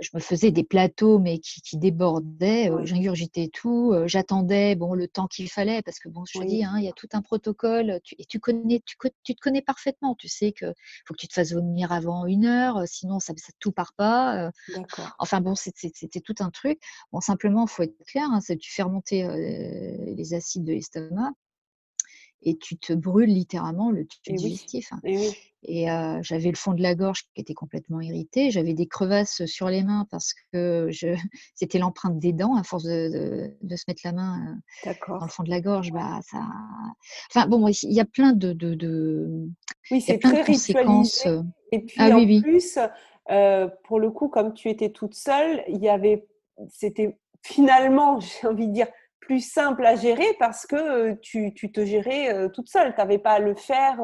[0.00, 2.70] Je me faisais des plateaux, mais qui, qui débordaient.
[2.84, 3.94] J'ingurgitais tout.
[4.06, 6.88] J'attendais bon, le temps qu'il fallait, parce que bon, je te dis, hein, il y
[6.88, 8.00] a tout un protocole.
[8.18, 10.14] et tu, connais, tu, tu, te connais parfaitement.
[10.14, 10.74] Tu sais qu'il
[11.06, 14.50] faut que tu te fasses vomir avant une heure, sinon ça, ça tout part pas.
[15.18, 16.80] Enfin bon, c'était tout un truc.
[17.12, 19.26] Bon, simplement, il faut être clair, hein, tu fais remonter
[20.16, 21.32] les acides de l'estomac
[22.42, 24.92] et tu te brûles littéralement le tube digestif.
[24.92, 25.00] Hein.
[25.04, 25.86] Et,
[26.22, 28.50] j'avais le fond de la gorge qui était complètement irrité.
[28.50, 31.08] J'avais des crevasses sur les mains parce que je...
[31.54, 32.56] c'était l'empreinte des dents.
[32.56, 36.20] À force de, de, se mettre la main dans le fond de la gorge, bah,
[36.22, 36.46] ça.
[37.30, 38.52] Enfin bon, il y a plein de.
[38.52, 39.48] de, de...
[39.90, 41.26] Oui, c'est très conséquences.
[41.72, 42.78] Et puis ah, en oui, plus,
[43.84, 46.26] pour le coup, comme tu étais toute seule, il y avait.
[46.68, 48.88] C'était finalement, j'ai envie de dire,
[49.20, 52.94] plus simple à gérer parce que tu, tu te gérais toute seule.
[52.94, 54.00] Tu n'avais pas à le faire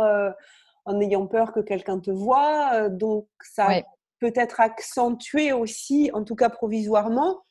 [0.85, 2.89] en ayant peur que quelqu'un te voie.
[2.89, 3.83] donc, ça
[4.21, 7.45] peut être accentué aussi, en tout cas provisoirement,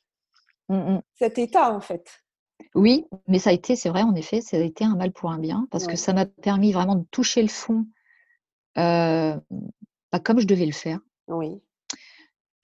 [0.68, 1.02] mmh, mmh.
[1.14, 2.10] cet état en fait.
[2.74, 5.30] Oui, mais ça a été, c'est vrai, en effet, ça a été un mal pour
[5.30, 7.86] un bien parce que ça m'a permis vraiment de toucher le fond
[10.10, 11.00] pas comme je devais le faire.
[11.28, 11.60] Oui.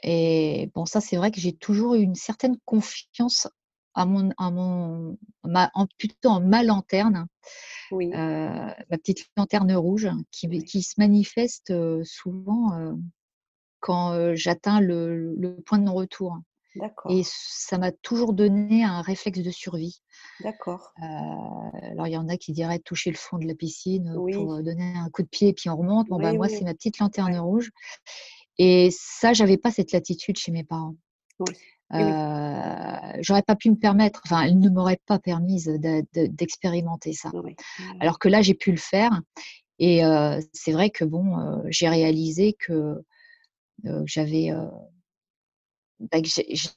[0.03, 3.49] Et bon, ça, c'est vrai que j'ai toujours eu une certaine confiance
[3.95, 7.27] à mon, à mon ma, en, plutôt en ma lanterne,
[7.91, 8.11] oui.
[8.15, 12.93] euh, ma petite lanterne rouge, qui, qui se manifeste euh, souvent euh,
[13.81, 16.39] quand j'atteins le, le, point de non-retour.
[17.11, 20.01] Et ça m'a toujours donné un réflexe de survie.
[20.41, 20.95] D'accord.
[20.97, 24.95] alors il y en a qui diraient toucher le fond de la piscine pour donner
[24.97, 26.09] un coup de pied et puis on remonte.
[26.09, 27.71] Bon, bah, moi, c'est ma petite lanterne rouge.
[28.57, 30.95] Et ça, j'avais pas cette latitude chez mes parents.
[31.95, 35.67] Euh, j'aurais pas pu me permettre, enfin, elle ne m'aurait pas permise
[36.13, 37.31] d'expérimenter ça.
[38.01, 39.21] Alors que là, j'ai pu le faire.
[39.79, 43.03] Et euh, c'est vrai que bon, euh, j'ai réalisé que
[44.05, 44.53] j'avais
[46.01, 46.19] bah,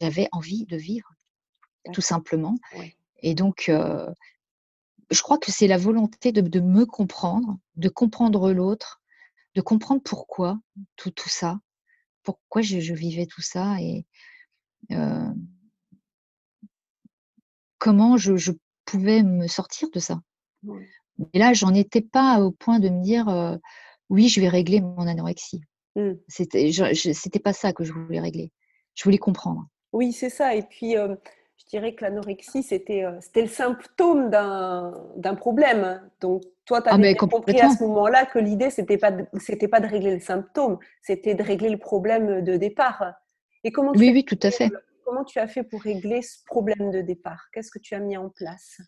[0.01, 1.10] j'avais envie de vivre,
[1.93, 2.56] tout simplement.
[3.21, 3.71] Et donc,
[5.12, 9.01] je crois que c'est la volonté de, de, me comprendre, de comprendre l'autre,
[9.54, 10.60] de comprendre pourquoi
[10.95, 11.60] tout, tout ça,
[12.23, 13.80] pourquoi je, je, vivais tout ça.
[13.82, 14.06] Et,
[17.77, 18.51] comment je,
[18.85, 20.19] pouvais me sortir de ça?
[21.33, 23.59] Et là, j'en étais pas au point de me dire
[24.09, 25.61] oui, je vais régler mon anorexie.
[25.95, 26.11] Mmh.
[26.27, 28.51] C'était, c'était pas ça que je voulais régler.
[28.93, 29.65] Je voulais comprendre.
[29.93, 30.55] Oui, c'est ça.
[30.55, 30.95] Et puis,
[31.65, 36.01] je dirais que l'anorexie, c'était, c'était le symptôme d'un, problème.
[36.21, 39.79] Donc, toi, tu avais ah, compris à ce moment-là que l'idée, c'était pas, c'était pas
[39.79, 43.13] de régler le symptôme, c'était de régler le problème de départ.
[43.65, 44.71] Et comment oui, oui, tout à fait.
[45.04, 47.47] Comment tu as fait pour régler ce problème de départ?
[47.51, 48.80] Qu'est-ce que tu as mis en place?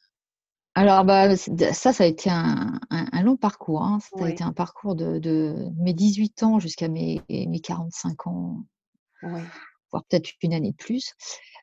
[0.76, 2.80] Alors, bah, ça, ça a été un,
[3.24, 3.82] long parcours.
[3.82, 3.98] Hein.
[4.00, 8.64] Ça a été un parcours de, mes 18 ans jusqu'à mes, mes 45 ans,
[9.24, 11.16] voire peut-être une année de plus.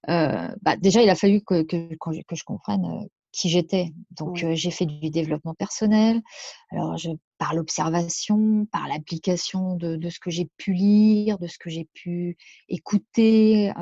[0.08, 3.92] Euh, bah, déjà, il a fallu que, que, que je comprenne euh, qui j'étais.
[4.12, 6.22] Donc, j'ai fait du développement personnel.
[6.70, 11.58] Alors, je, par l'observation, par l'application de, de, ce que j'ai pu lire, de ce
[11.58, 12.36] que j'ai pu
[12.68, 13.72] écouter,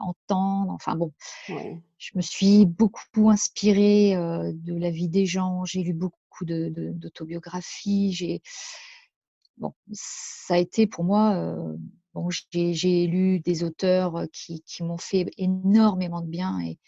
[0.00, 0.72] entendre.
[0.72, 1.12] Enfin bon,
[1.46, 5.64] je me suis beaucoup inspirée de la vie des gens.
[5.64, 8.12] J'ai lu beaucoup d'autobiographies.
[8.12, 8.40] J'ai
[9.58, 11.34] bon, ça a été pour moi
[12.16, 16.78] Bon, j'ai lu des auteurs qui, qui m'ont fait énormément de bien et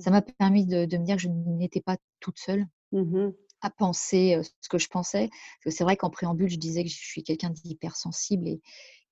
[0.00, 3.28] ça m'a permis de, de, me dire que je n'étais pas toute seule mmh
[3.60, 5.30] à penser ce que je pensais.
[5.66, 8.60] C'est vrai qu'en préambule, je disais que je suis quelqu'un d'hypersensible et,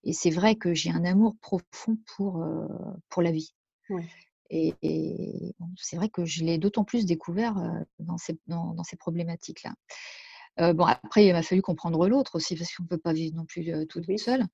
[0.05, 2.47] et c'est vrai que j'ai un amour profond pour,
[3.09, 3.53] pour la vie.
[4.51, 4.73] Et,
[5.77, 7.57] c'est vrai que je l'ai d'autant plus découvert
[7.99, 9.75] dans ces, dans, dans ces problématiques-là
[10.59, 13.45] bon, après, il m'a fallu comprendre l'autre aussi, parce qu'on ne peut pas vivre non
[13.45, 14.45] plus tout seul.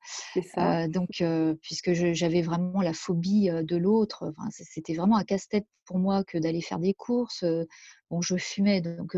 [0.91, 1.23] donc,
[1.61, 6.39] puisque j'avais vraiment la phobie de l'autre, enfin, c'était vraiment un casse-tête pour moi que
[6.39, 7.45] d'aller faire des courses.
[8.11, 9.17] bon, je fumais, donc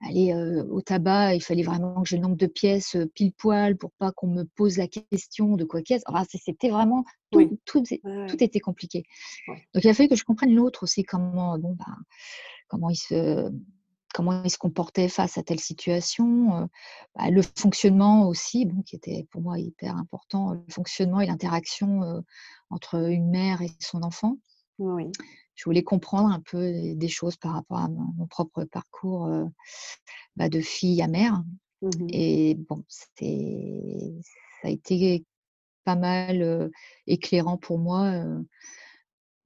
[0.00, 0.32] aller
[0.70, 4.12] au tabac, il fallait vraiment que j'ai le nombre de pièces pile poil pour pas
[4.12, 6.04] qu'on me pose la question de quoi qu'est-ce.
[6.06, 9.04] Enfin, c'était vraiment tout, tout, tout, était compliqué.
[9.74, 11.96] Donc il a fallu que je comprenne l'autre aussi, comment, bon, bah,
[12.68, 13.50] comment il se
[14.18, 16.68] comment il se comportait face à telle situation,
[17.14, 22.24] bah, le fonctionnement aussi, bon, qui était pour moi hyper important, le fonctionnement et l'interaction
[22.68, 24.36] entre une mère et son enfant.
[24.80, 25.12] Oui.
[25.54, 29.30] Je voulais comprendre un peu des choses par rapport à mon, propre parcours
[30.34, 31.44] bah, de fille à mère.
[31.80, 34.16] Mmh et bon, c'était,
[34.60, 35.24] ça a été
[35.84, 36.72] pas mal
[37.06, 38.20] éclairant pour moi.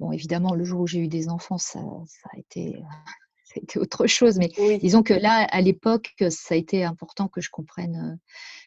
[0.00, 2.82] Bon, évidemment, le jour où j'ai eu des enfants, ça, ça a été
[3.52, 4.38] ça a été autre chose.
[4.38, 8.18] Mais disons que là, à l'époque, ça a été important que je comprenne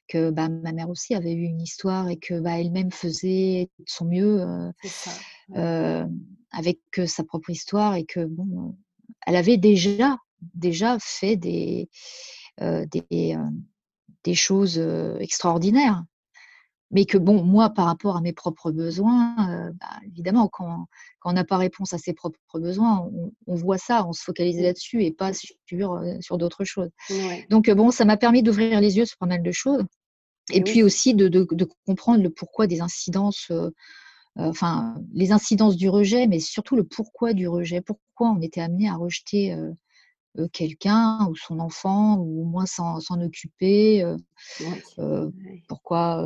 [0.08, 3.86] que bah, ma mère aussi avait eu une histoire et que bah, elle-même faisait de
[3.88, 4.46] son mieux
[6.52, 8.76] avec sa propre histoire et que bon,
[9.26, 10.18] elle avait déjà
[10.54, 11.90] déjà fait des
[12.60, 13.36] des,
[14.24, 14.78] des choses
[15.20, 16.04] extraordinaires
[16.92, 20.88] mais que bon, moi, par rapport à mes propres besoins, bah, évidemment, quand,
[21.20, 23.10] quand on n'a pas réponse à ses propres besoins,
[23.48, 24.64] on, voit ça, on se focalise mmh.
[24.64, 25.56] là-dessus et pas sur,
[26.22, 26.90] sur d'autres choses.
[27.50, 29.84] Donc, bon, ça m'a permis d'ouvrir les yeux sur pas mal de choses.
[30.52, 33.52] Et, puis aussi de, de, de, comprendre le pourquoi des incidences,
[34.36, 37.82] enfin, les incidences du rejet, mais surtout le pourquoi du rejet.
[37.82, 39.58] Pourquoi on était amené à rejeter
[40.52, 44.06] quelqu'un ou son enfant ou au moins s'en occuper
[45.68, 46.26] pourquoi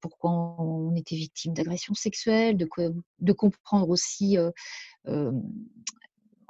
[0.00, 2.68] pourquoi on était victime d'agressions sexuelles de,
[3.20, 4.38] de comprendre aussi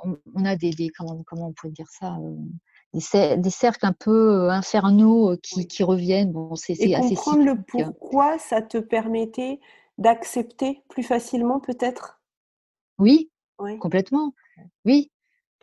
[0.04, 2.18] on, a des, des, comment, comment on pourrait dire ça
[2.92, 6.32] des, cercles un peu infernaux qui, qui reviennent.
[6.32, 9.60] Bon c'est assez comprendre le pourquoi ça te permettait
[9.98, 12.20] d'accepter plus facilement peut-être?
[12.98, 14.34] Oui, oui complètement.
[14.84, 15.10] Oui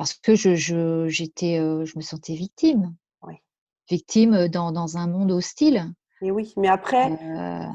[0.02, 2.96] parce que je, je, j'étais, je me sentais victime.
[3.88, 5.94] Victime dans, dans, un monde hostile.
[6.24, 7.16] Et oui, mais après,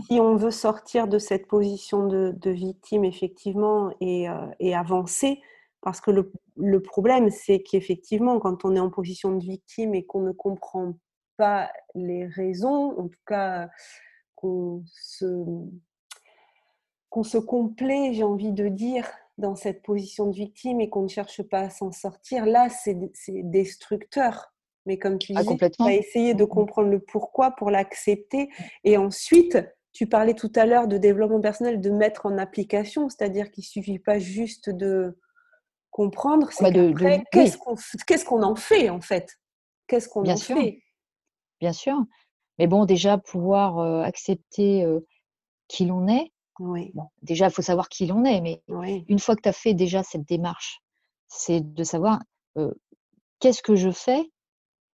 [0.08, 4.26] si on veut sortir de cette position de, de victime, effectivement, et,
[4.58, 5.40] et, avancer,
[5.82, 10.04] parce que le, le problème, c'est qu'effectivement, quand on est en position de victime et
[10.04, 10.94] qu'on ne comprend
[11.36, 13.68] pas les raisons, en tout cas,
[14.34, 15.44] qu'on se,
[17.08, 19.06] qu'on se complaît, j'ai envie de dire,
[19.38, 22.96] dans cette position de victime et qu'on ne cherche pas à s'en sortir, là, c'est
[23.26, 24.52] destructeur.
[24.86, 26.48] Mais comme tu ah, dis, tu as essayé de mmh, mmh.
[26.48, 28.48] comprendre le pourquoi pour l'accepter.
[28.84, 29.58] Et ensuite,
[29.92, 33.66] tu parlais tout à l'heure de développement personnel, de mettre en application, c'est-à-dire qu'il ne
[33.66, 35.18] suffit pas juste de
[35.96, 39.38] comprendre, c'est bah qu'est-ce qu'on en fait en fait?
[39.86, 40.58] Qu'est-ce qu'on en sûr.
[40.58, 40.78] fait?
[41.60, 41.96] Bien sûr.
[42.58, 45.00] Mais bon, déjà, pouvoir euh, accepter euh,
[45.68, 46.90] qui l'on est, oui.
[46.94, 48.62] Bon, déjà, il faut savoir qui l'on est, mais
[49.08, 50.80] une fois que tu as fait déjà cette démarche,
[51.28, 52.20] c'est de savoir
[53.40, 54.30] qu'est-ce que je fais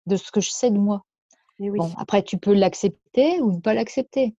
[0.06, 1.04] de ce que je sais de moi.
[1.58, 4.34] Bon, après, tu peux l'accepter ou ne pas l'accepter.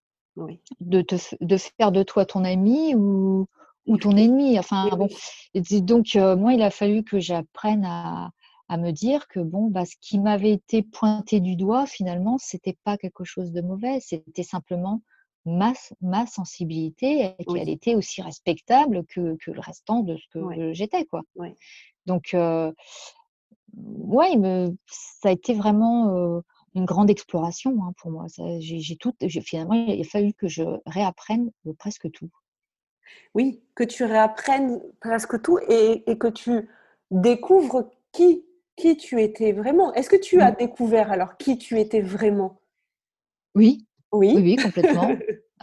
[0.80, 3.46] De, te, de faire de toi ton ami ou,
[3.86, 4.58] ou ton ennemi.
[4.58, 5.08] Enfin, bon.
[5.82, 8.32] donc, moi, il a fallu que j'apprenne à,
[8.68, 12.78] à, me dire que bon, bah, ce qui m'avait été pointé du doigt, finalement, c'était
[12.84, 14.00] pas quelque chose de mauvais.
[14.02, 15.02] C'était simplement
[15.46, 20.74] ma, ma sensibilité et qu'elle était aussi respectable que, que, le restant de ce que
[20.74, 21.06] j'étais.
[21.06, 21.22] quoi.
[22.06, 22.72] Donc, euh,
[23.76, 26.42] ouais, me, ça a été vraiment
[26.76, 28.26] une grande exploration hein, pour moi.
[28.60, 32.30] J'ai tout, finalement, il a fallu que je réapprenne presque tout.
[33.34, 36.70] Oui, que tu réapprennes presque tout et, et que tu
[37.12, 39.94] découvres qui, qui tu étais vraiment.
[39.94, 42.60] Est-ce que tu as découvert alors qui tu étais vraiment?
[43.56, 44.34] Oui, oui.
[44.38, 45.10] Oui, complètement.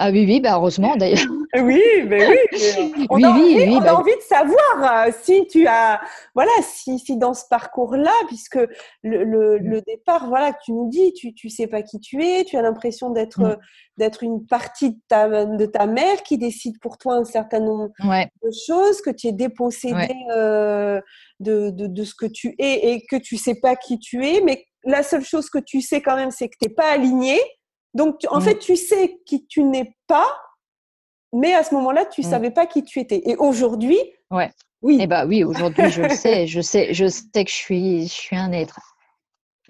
[0.03, 1.19] Ah oui, oui, bah heureusement d'ailleurs.
[1.63, 3.07] Oui, mais oui.
[3.11, 6.01] on, a, envie, on a bah envie de savoir euh, si tu as,
[6.33, 8.61] voilà, si, si dans ce parcours-là, puisque
[9.03, 9.63] le, le, mm.
[9.65, 12.63] le, départ, voilà, tu nous dis, tu ne sais pas qui tu es, tu as
[12.63, 13.57] l'impression d'être mm.
[13.97, 17.91] d'être une partie de ta, de ta mère qui décide pour toi un certain nombre
[17.99, 21.01] de choses, que tu es dépossédé euh,
[21.41, 24.41] de, de, de, ce que tu es et que tu sais pas qui tu es,
[24.41, 27.41] mais la seule chose que tu sais quand même, c'est que tu n'es pas aligné
[27.95, 28.43] donc, en mm.
[28.43, 30.29] fait, tu sais qui tu n'es pas,
[31.33, 32.31] mais à ce moment-là, tu ne mm.
[32.31, 33.29] savais pas qui tu étais.
[33.29, 33.99] Et aujourd'hui,
[34.31, 34.53] ouais.
[34.83, 34.99] oui.
[35.01, 36.47] Eh ben, oui, aujourd'hui, je le sais.
[36.47, 38.81] Je sais, je sais que je suis, je suis un être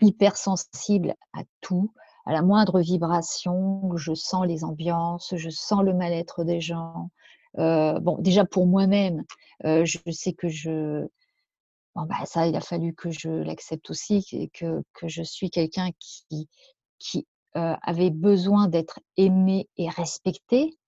[0.01, 1.93] hypersensible à tout,
[2.27, 3.97] à la moindre vibration.
[3.97, 7.11] Je sens les ambiances, je sens le mal-être des gens.
[7.59, 9.25] Euh, bon, déjà pour moi-même,
[9.65, 11.05] euh, je sais que je,
[11.95, 15.91] bon, bah, ça, il a fallu que je l'accepte aussi, que, que je suis quelqu'un
[15.99, 16.49] qui,
[17.01, 20.79] qui euh, avait besoin d'être aimé et respecté,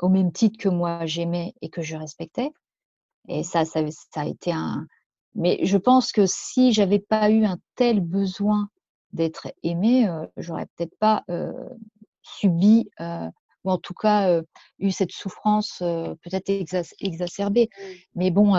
[0.00, 2.50] au même titre que moi j'aimais et que je respectais.
[3.28, 3.80] Et ça, ça,
[4.16, 4.86] a été un.
[5.34, 8.68] Mais je pense que si j'avais pas eu un tel besoin
[9.12, 11.52] d'être aimé, euh, j'aurais peut-être pas euh,
[12.22, 12.90] subi,
[13.64, 14.42] ou en tout cas
[14.78, 16.50] eu cette souffrance peut-être
[17.00, 17.68] exacerbée.
[18.14, 18.54] Mais bon,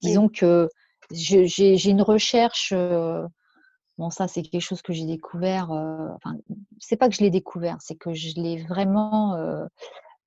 [0.00, 0.68] disons que
[1.10, 2.72] j'ai une recherche
[3.98, 5.72] Bon, ça, c'est quelque chose que j'ai découvert.
[5.72, 6.36] Euh, enfin,
[6.78, 9.66] c'est pas que je l'ai découvert, c'est que je l'ai vraiment euh,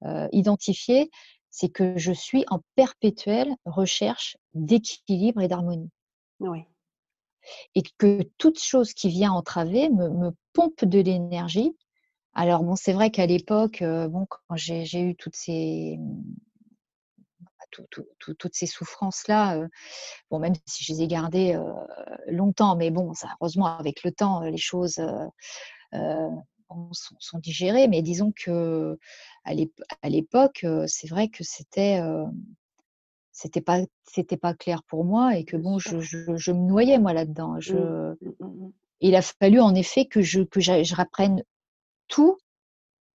[0.03, 1.09] euh, identifié.
[1.49, 5.89] C'est que je suis en perpétuelle recherche d'équilibre et d'harmonie.
[6.39, 6.63] Oui.
[7.75, 11.75] Et que toute chose qui vient entraver me, pompe de l'énergie.
[12.33, 15.97] Alors, bon, c'est vrai qu'à l'époque, bon, quand j'ai eu toutes ces,
[17.71, 19.67] toutes ces souffrances-là,
[20.29, 21.59] bon, même si je les ai gardées
[22.27, 25.01] longtemps, mais bon, ça, heureusement, avec le temps, les choses
[27.19, 27.87] sont, digérées.
[27.87, 28.97] Mais disons que
[29.45, 32.01] à l'époque, c'est vrai que c'était
[33.31, 37.13] c'était pas c'était pas clair pour moi et que bon je, je, me noyais moi
[37.13, 37.59] là-dedans.
[37.59, 41.43] Je mmh, mmh, mmh, il a fallu en effet que je que je rapprenne
[42.07, 42.37] tout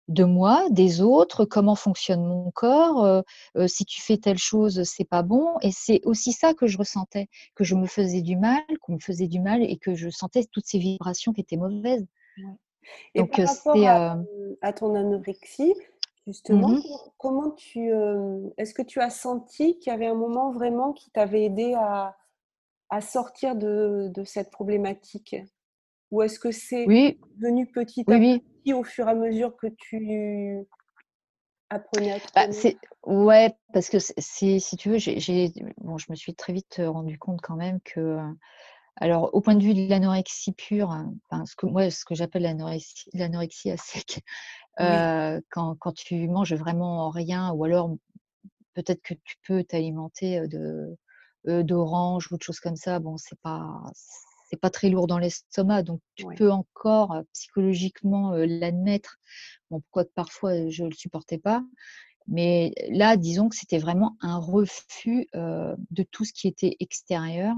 [0.07, 3.23] de moi, des autres, comment fonctionne mon corps,
[3.67, 5.57] si tu fais telle chose, c'est pas bon.
[5.61, 8.99] Et c'est aussi ça que je ressentais, que je me faisais du mal, qu'on me
[8.99, 12.05] faisait du mal et que je sentais toutes ces vibrations qui étaient mauvaises.
[13.15, 14.17] Et Donc, par rapport à,
[14.61, 15.73] à, ton anorexie,
[16.27, 16.81] justement, mmh
[17.17, 17.89] comment tu,
[18.57, 22.17] est-ce que tu as senti qu'il y avait un moment vraiment qui t'avait aidé à,
[22.89, 25.37] à sortir de, de cette problématique?
[26.13, 30.63] Ou est-ce que c'est venu petit à petit au fur et à mesure que tu
[31.71, 32.69] apprenais à te bah,
[33.07, 37.41] Ouais, parce que si tu veux, j'ai, bon, je me suis très vite rendu compte
[37.41, 38.19] quand même que,
[38.97, 42.13] alors au point de vue de l'anorexie pure, hein, enfin, ce que moi, ce que
[42.13, 44.21] j'appelle l'anorexie, à sec,
[44.77, 47.89] quand, quand, tu manges vraiment rien, ou alors
[48.75, 50.95] peut-être que tu peux t'alimenter de
[51.45, 53.81] d'orange ou de choses comme ça, bon, c'est pas
[54.57, 59.17] pas très lourd dans l'estomac, donc tu peux encore psychologiquement l'admettre.
[59.69, 61.63] Bon, pourquoi que parfois je ne le supportais pas.
[62.27, 67.55] Mais là, disons que c'était vraiment un refus de tout ce qui était extérieur.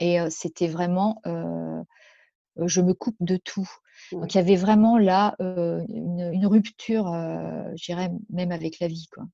[0.00, 3.68] Et c'était vraiment, je me coupe de tout.
[4.12, 9.08] Donc il y avait vraiment là une, rupture, je dirais même avec la vie.
[9.12, 9.24] Quoi.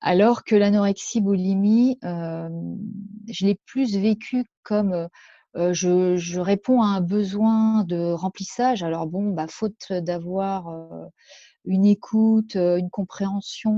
[0.00, 5.08] Alors que l'anorexie boulimie, je l'ai plus vécu comme
[5.54, 8.82] je, réponds à un besoin de remplissage.
[8.82, 10.72] Alors bon, bah, faute d'avoir
[11.64, 13.72] une écoute, une compréhension,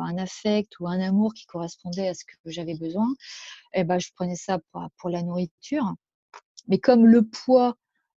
[0.00, 3.08] un affect ou un amour qui correspondait à ce que j'avais besoin,
[3.74, 4.58] eh ben, je prenais ça
[4.98, 5.94] pour, la nourriture.
[6.68, 7.76] Mais comme le poids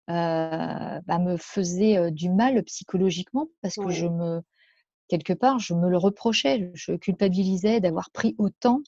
[0.08, 4.42] bah, me faisait du mal psychologiquement, parce que je me,
[5.08, 8.82] quelque part, je me le reprochais, je culpabilisais d'avoir pris autant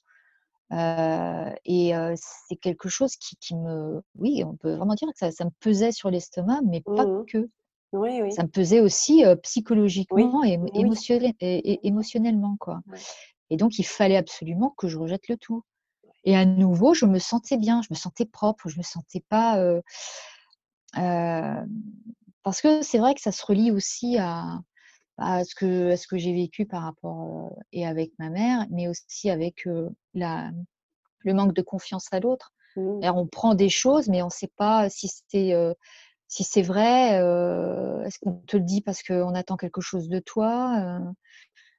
[0.72, 5.92] et c'est quelque chose qui, me, oui, on peut vraiment dire que ça, me pesait
[5.92, 7.50] sur l'estomac, mais pas mmh que.
[8.32, 10.60] Ça me pesait aussi psychologiquement et,
[11.84, 12.82] émotionnellement, quoi.
[13.50, 15.64] Et donc, il fallait absolument que je rejette le tout.
[16.24, 19.64] Et à nouveau, je me sentais bien, je me sentais propre, je me sentais pas.
[20.94, 24.60] parce que c'est vrai que ça se relie aussi à,
[25.18, 29.30] à ce que, ce que j'ai vécu par rapport et avec ma mère, mais aussi
[29.30, 29.68] avec
[30.14, 30.52] la,
[31.20, 32.54] le manque de confiance à l'autre.
[32.76, 33.00] Mmh.
[33.04, 35.54] On prend des choses, mais on ne sait pas si c'est
[36.28, 37.14] si c'est vrai.
[38.06, 41.00] Est-ce qu'on te le dit parce qu'on attend quelque chose de toi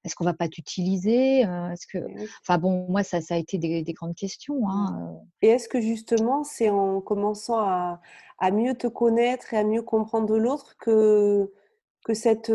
[0.05, 1.99] Est-ce qu'on va pas t'utiliser Est-ce que,
[2.43, 4.61] enfin bon, moi ça, ça a été des, des grandes questions.
[4.61, 4.71] Mmh.
[4.71, 8.01] Hein, et est-ce que justement c'est en commençant à,
[8.39, 11.53] à mieux te connaître et à mieux comprendre l'autre que
[12.07, 12.53] que cette,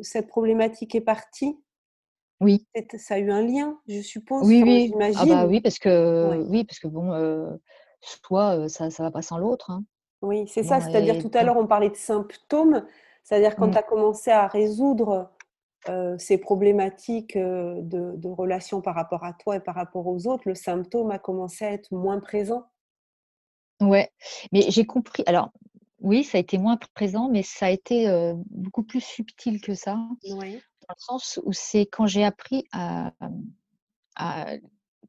[0.00, 1.58] cette problématique est partie?
[2.40, 2.66] Oui.
[2.96, 4.48] Ça a eu un lien, je suppose.
[4.48, 4.90] Oui, oui.
[5.14, 7.58] Ah bah oui, parce que, oui, parce que bon,
[8.22, 9.70] toi, ça ne va pas sans l'autre.
[9.70, 9.84] Hein.
[10.22, 10.80] Oui, c'est ça.
[10.80, 12.86] C'est-à-dire, tout à l'heure, on parlait de symptômes.
[13.24, 13.72] C'est-à-dire, quand mmh.
[13.72, 15.30] tu as commencé à résoudre
[16.16, 20.54] ces problématiques de, de relations par rapport à toi et par rapport aux autres, le
[20.54, 22.64] symptôme a commencé à être moins présent?
[23.82, 24.10] Ouais,
[24.50, 25.24] mais j'ai compris.
[25.26, 25.50] Alors,
[26.02, 29.96] oui, ça a été moins présent, mais ça a été beaucoup plus subtil que ça.
[30.28, 30.60] Dans le
[30.98, 33.12] sens où c'est quand j'ai appris à,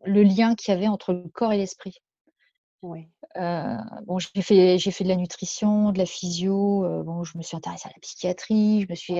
[0.06, 1.98] le lien qu'il y avait entre le corps et l'esprit.
[2.84, 3.08] Oui.
[3.36, 7.04] bon, j'ai fait, j'ai fait de la nutrition, de la physio.
[7.04, 8.82] bon, je me suis intéressée à la psychiatrie.
[8.82, 9.16] Je me suis,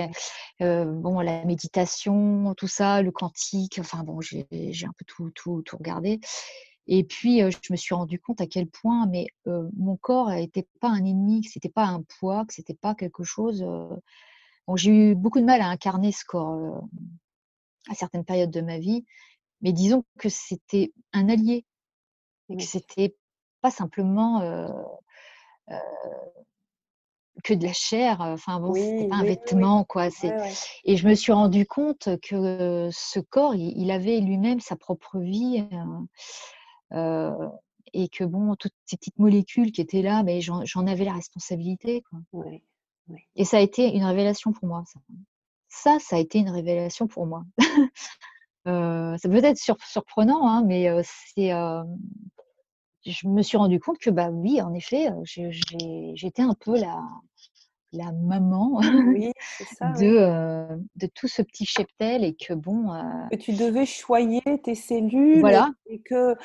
[0.60, 3.80] bon, à la méditation, tout ça, le quantique.
[3.80, 6.20] Enfin bon, j'ai, un peu tout, tout, tout regardé.
[6.88, 10.90] Et puis, je me suis rendu compte à quel point mais, mon corps n'était pas
[10.90, 13.66] un ennemi, que ce n'était pas un poids, que ce n'était pas quelque chose.
[14.68, 16.84] Bon, j'ai eu beaucoup de mal à incarner ce corps
[17.90, 19.06] à certaines périodes de ma vie,
[19.62, 21.66] mais disons que c'était un allié
[22.50, 23.16] et que c'était
[23.62, 24.42] pas simplement
[27.44, 28.20] que de la chair.
[28.20, 30.08] Enfin bon, c'était pas un vêtement, quoi.
[30.84, 35.20] Et je me suis rendu compte que ce corps, il, il avait lui-même sa propre
[35.20, 35.66] vie
[36.94, 42.04] et que bon, toutes ces petites molécules qui étaient là, mais j'en avais la responsabilité.
[43.36, 44.84] Et ça a été une révélation pour moi.
[45.70, 47.44] Ça, ça, a été une révélation pour moi.
[48.66, 51.50] ça peut être surprenant, hein, mais c'est.
[53.06, 57.02] je me suis rendu compte que bah oui, en effet, j'étais un peu la,
[57.94, 60.18] la maman Oui, c'est ça, de, oui.
[60.18, 64.76] euh, de tout ce petit cheptel et que bon, euh, Que tu devais choyer tes
[64.76, 66.36] cellules voilà, et que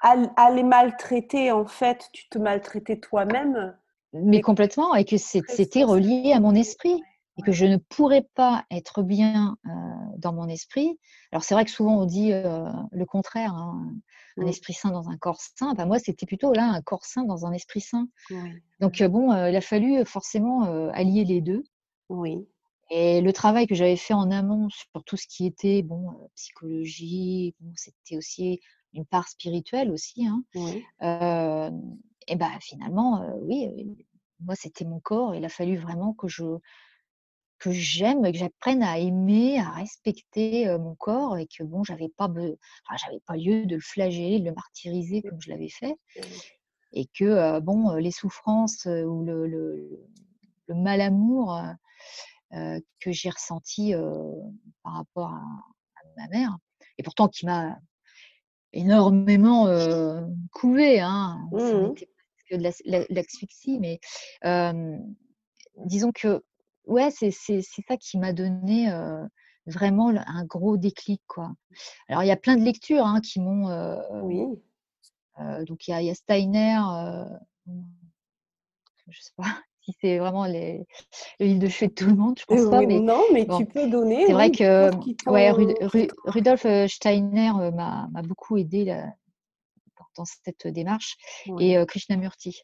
[0.00, 3.76] à à les maltraiter, en fait, tu te maltraitais toi-même
[4.12, 7.02] mais complètement et que c'était relié à mon esprit
[7.36, 9.70] et que je ne pourrais pas être bien, heu,
[10.16, 10.98] dans mon esprit.
[11.30, 13.92] Alors c'est vrai que souvent on dit, heu, le contraire, hein,
[14.40, 14.48] un Mmh.
[14.48, 15.74] esprit sain dans un corps sain.
[15.74, 18.08] Bah, moi, c'était plutôt là, un corps sain dans un esprit sain.
[18.30, 19.08] Oui, Donc, oui.
[19.10, 21.64] bon, il a fallu, forcément, allier les 2
[22.08, 22.46] Oui,
[22.90, 27.54] et le travail que j'avais fait en amont sur tout ce qui était, bon, psychologie,
[27.60, 28.60] bon, c'était aussi
[28.94, 30.44] une part spirituelle aussi, hein.
[30.54, 30.86] oui,
[32.28, 33.68] et bah, finalement, oui,
[34.40, 35.34] moi, c'était mon corps.
[35.34, 36.44] Il a fallu vraiment que je
[37.58, 42.28] que j'aime que j'apprenne à aimer, à respecter, mon corps et que bon, j'avais pas
[42.28, 45.96] be enfin, j'avais pas lieu de le flageller, de le martyriser comme je l'avais fait
[46.92, 50.06] et que, bon, les souffrances, ou le le
[50.68, 51.74] le malamour, heu
[52.58, 53.94] heu, que j'ai ressenti,
[54.82, 55.42] par rapport à
[55.96, 56.58] à ma mère
[56.98, 57.78] et pourtant qui m'a
[58.72, 61.38] énormément, heu, couvée, hein.
[61.50, 61.98] Mmh
[62.48, 64.00] presque de l'as l'a l'asphyxie mais
[65.86, 66.42] disons que
[66.86, 68.90] ouais, c'est ça qui m'a donné,
[69.66, 71.52] vraiment un gros déclic, quoi.
[72.08, 73.68] Alors il y a plein de lectures, hein, qui m'ont,
[74.10, 74.58] Oui.
[75.66, 76.80] donc il y y a Steiner,
[79.08, 79.62] je sais pas
[79.92, 80.86] si c'est vraiment les
[81.40, 83.64] le livre de chevet de tout le monde, je pense pas, mais non, mais bon,
[83.64, 84.90] tu peux donner, c'est vrai que,
[85.26, 85.66] ouais, Ru
[86.24, 89.12] Rudolf, heu, Steiner, heu, m'a beaucoup aidée là,
[90.16, 91.16] dans cette démarche
[91.56, 92.62] et heu, Krishnamurti.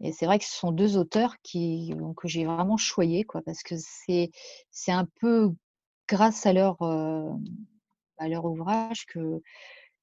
[0.00, 3.62] Et c'est vrai que ce sont 2 auteurs qui que j'ai vraiment choyés, quoi, parce
[3.62, 4.30] que c'est
[4.70, 5.50] c'est un peu
[6.08, 7.30] grâce à leur, heu,
[8.18, 9.42] à leur ouvrage que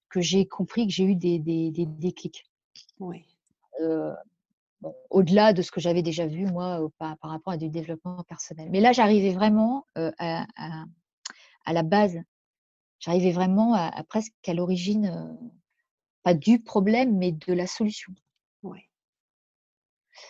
[0.09, 2.45] que j'ai compris, que j'ai eu des des des déclics.
[2.99, 3.25] Oui,
[4.81, 8.23] bon, au-delà de ce que j'avais déjà vu moi, par par rapport à du développement
[8.23, 8.69] personnel.
[8.71, 10.85] Mais là, j'arrivais vraiment, heu, à à
[11.65, 12.17] à la base.
[12.99, 15.49] J'arrivais vraiment à à presque à l'origine, heu,
[16.23, 18.13] pas du problème, mais de la solution.
[18.63, 18.89] oui.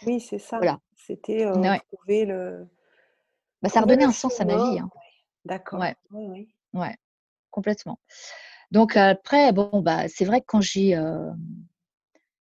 [0.02, 0.60] Oui, c'est ça.
[0.60, 0.80] Voilà.
[0.96, 1.82] C'était, Ouais.
[1.92, 2.68] trouver le
[3.62, 4.90] Bah, ça redonnait un sens à ma vie, hein.
[5.46, 5.80] D'accord.
[5.80, 6.56] Ouais, Oui, oui.
[6.74, 6.96] ouais,
[7.52, 8.00] complètement.
[8.72, 11.38] Donc après, bon, bah, c'est vrai que quand j'ai, hem,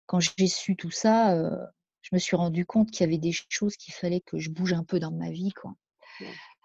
[0.07, 1.34] quand j'ai su tout ça,
[2.11, 4.73] je me suis rendu compte qu'il y avait des choses qu'il fallait que je bouge
[4.73, 5.75] un peu dans ma vie, quoi.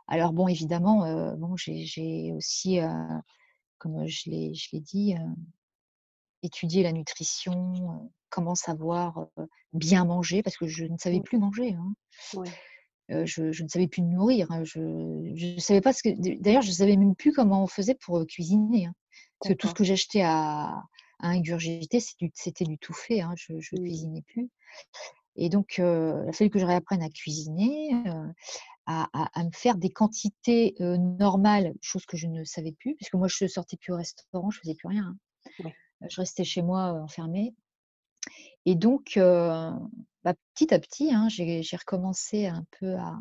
[0.07, 2.89] Alors bon, évidemment, heu, bon, j'ai aussi, heu,
[3.79, 5.35] comme je l'ai dit, heu,
[6.43, 9.27] étudié la nutrition, comment savoir,
[9.73, 11.93] bien manger parce que je ne savais plus manger, hein.
[13.09, 14.63] je je ne savais plus me nourrir, hein.
[14.63, 16.09] Je je savais pas ce que
[16.41, 18.93] d'ailleurs, je savais même plus comment on faisait pour, cuisiner, hein.
[19.39, 20.83] Parce que tout ce que j'achetais à
[21.19, 23.33] à ingurgiter, du c'était du tout fait, hein.
[23.37, 23.77] Je Mmh.
[23.77, 24.49] cuisinais plus
[25.35, 27.91] et donc il a fallu que je réapprenne à cuisiner,
[28.87, 33.15] à à à me faire des quantités, normales, chose que je ne savais plus puisque
[33.15, 35.15] moi je sortais plus au restaurant, je faisais plus rien,
[35.63, 35.69] hein.
[36.09, 37.53] Je restais chez moi, enfermée
[38.65, 43.15] et donc bah, petit à petit, hein, j'ai recommencé un peu à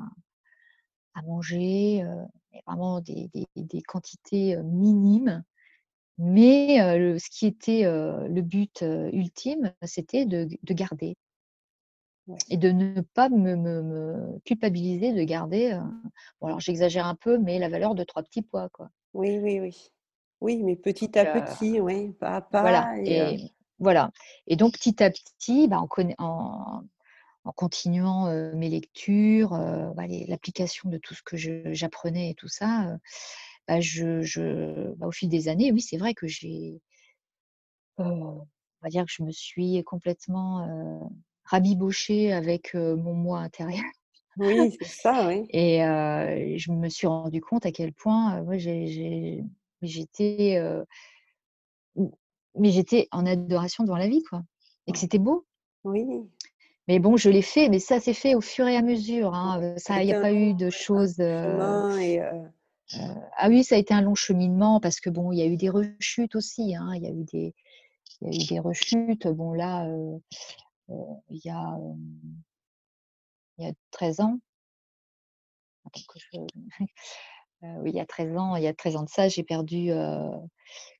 [1.15, 2.05] à manger,
[2.67, 5.45] vraiment des des des quantités, minimes.
[6.19, 11.17] Mais le ce qui était, le but, ultime, c'était de de garder
[12.51, 15.81] et de ne pas me me me culpabiliser de garder, heu,
[16.41, 18.91] bon alors j'exagère un peu, mais la valeur de 3 petits pois, quoi.
[19.15, 19.89] Oui, oui, oui.
[20.41, 24.11] Oui, mais petit à heu, petit, oui, pas à voilà pas et et voilà
[24.47, 26.83] et donc petit à petit, bah, en conna en
[27.45, 29.51] en continuant, mes lectures,
[29.97, 31.37] bah, l'application de tout ce que
[31.75, 32.99] j'apprenais et tout ça,
[33.69, 36.83] bah, je je bah, au fil des années, oui, c'est vrai que j'ai,
[37.99, 38.47] on
[38.83, 41.11] va dire que je me suis complètement,
[41.45, 43.85] heu, rabibochée avec, mon moi intérieur
[44.37, 45.51] oui, c'est ça, oui.
[45.51, 45.79] et
[46.59, 49.45] je me suis rendu compte à quel point, j'ai
[49.83, 50.59] j'étais,
[52.59, 54.43] mais j'étais en adoration devant la vie, quoi
[54.87, 55.47] et que c'était beau.
[55.85, 56.31] oui,
[56.89, 59.59] Mais bon, je l'ai fait, mais ça s'est fait au fur et à mesure, hein,
[59.77, 62.49] Ça il y été a pas eu de choses, et heu,
[63.37, 65.57] ah oui, ça a été un long cheminement parce que bon, il y a eu
[65.57, 67.55] des rechutes aussi, hein, il y a eu des
[68.23, 69.29] il y a eu des rechutes.
[69.29, 69.89] Bon là,
[70.89, 71.77] il y a,
[73.59, 74.39] il y a 13 ans,
[77.63, 79.91] oui, il y a 13 ans il y a 13 ans de ça, j'ai perdu,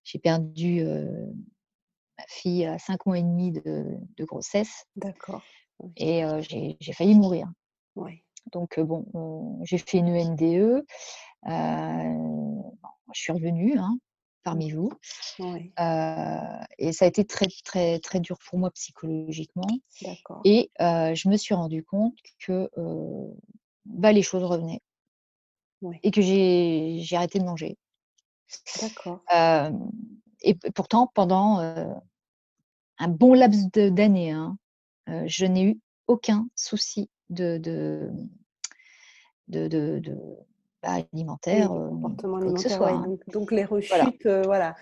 [0.05, 5.43] j'ai perdu, ma fille à 5 mois et demi de de grossesse d'accord.
[5.97, 7.49] Et heu, j'ai failli mourir.
[8.53, 10.85] Donc bon, heu, j'ai fait une ENDE,
[11.43, 12.79] bon,
[13.13, 13.99] je suis revenue, hein,
[14.45, 14.91] parmi vous.
[15.39, 19.67] et ça a été très, très, très dur pour moi psychologiquement.
[20.45, 22.71] Et je me suis rendu compte que
[23.87, 24.81] bah, les choses revenaient.
[26.03, 27.77] Et que j'ai arrêté de manger.
[28.81, 29.21] D'accord.
[30.41, 31.59] et pourtant, pendant
[32.99, 34.57] un bon laps d'années, hein,
[35.27, 38.11] je n'ai eu aucun souci de, de,
[39.49, 40.09] de,
[40.85, 43.17] alimentaire, comportement alimentaire, hein.
[43.33, 44.77] donc, les rechutes, voilà.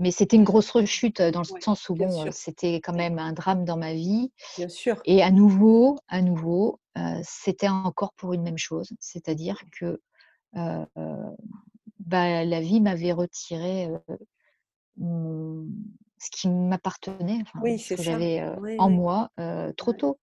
[0.00, 3.64] Mais c'était une grosse rechute dans le sens où bon, c'était quand même un drame
[3.64, 4.30] dans ma vie.
[4.56, 5.00] Bien sûr.
[5.04, 6.78] Et à nouveau, à nouveau,
[7.24, 10.00] c'était encore pour une même chose, c'est-à-dire que
[10.54, 13.88] bah, la vie m'avait retiré
[15.00, 17.42] ce qui m'appartenait,
[17.78, 18.44] ce que j'avais
[18.78, 19.30] en moi
[19.76, 20.18] trop tôt.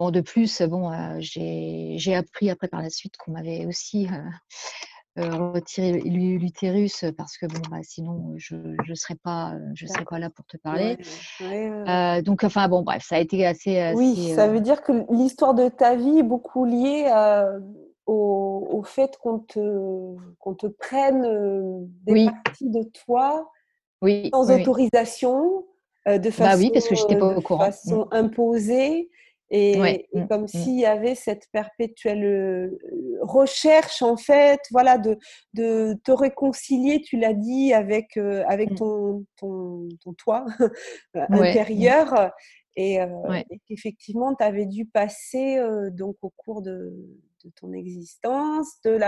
[0.00, 0.90] Bon, de plus, bon,
[1.20, 4.08] j'ai appris après par la suite qu'on m'avait aussi
[5.16, 10.30] retiré l'utérus parce que bon, bah, sinon je ne serais pas, je serais pas là
[10.30, 10.96] pour te parler.
[12.22, 13.92] donc, enfin bon, bref, ça a été assez.
[13.94, 17.08] oui, ça veut dire que l'histoire de ta vie est beaucoup liée
[18.06, 23.50] au, fait qu'on te, qu'on te prenne des parties de toi
[24.32, 25.64] sans autorisation,
[26.06, 27.66] de façon, bah oui, parce que pas au courant.
[27.66, 28.16] De façon mmh.
[28.16, 29.10] imposée.
[29.50, 30.48] Et, mmh, comme mmh.
[30.48, 32.72] s'il y avait cette perpétuelle
[33.20, 35.18] recherche, en fait, voilà, de,
[35.52, 40.44] de te réconcilier, tu l'as dit, avec, avec ton, ton, ton toit
[41.14, 42.32] intérieur.
[42.76, 42.98] Et,
[43.68, 45.60] qu'effectivement, tu avais dû passer
[45.92, 46.92] donc au cours de,
[47.44, 48.98] de ton existence, de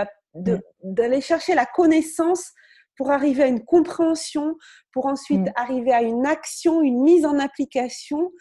[0.83, 2.51] d'aller chercher la connaissance
[2.95, 4.55] pour arriver à une compréhension,
[4.91, 5.53] pour ensuite mmh.
[5.55, 8.31] arriver à une action, une mise en application.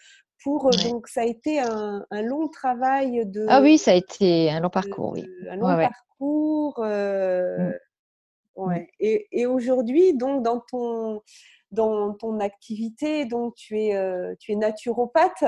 [0.46, 3.46] Pour, Donc, ça a été un, long travail de.
[3.48, 5.26] Ah oui, ça a été un long parcours, oui.
[5.50, 6.78] Un long parcours.
[6.84, 7.72] Euh,
[8.56, 8.64] mmh.
[8.64, 8.74] Mmh.
[9.00, 11.20] Et, et aujourd'hui, donc, dans ton,
[11.72, 15.44] dans ton activité, donc, tu es, euh, tu es naturopathe.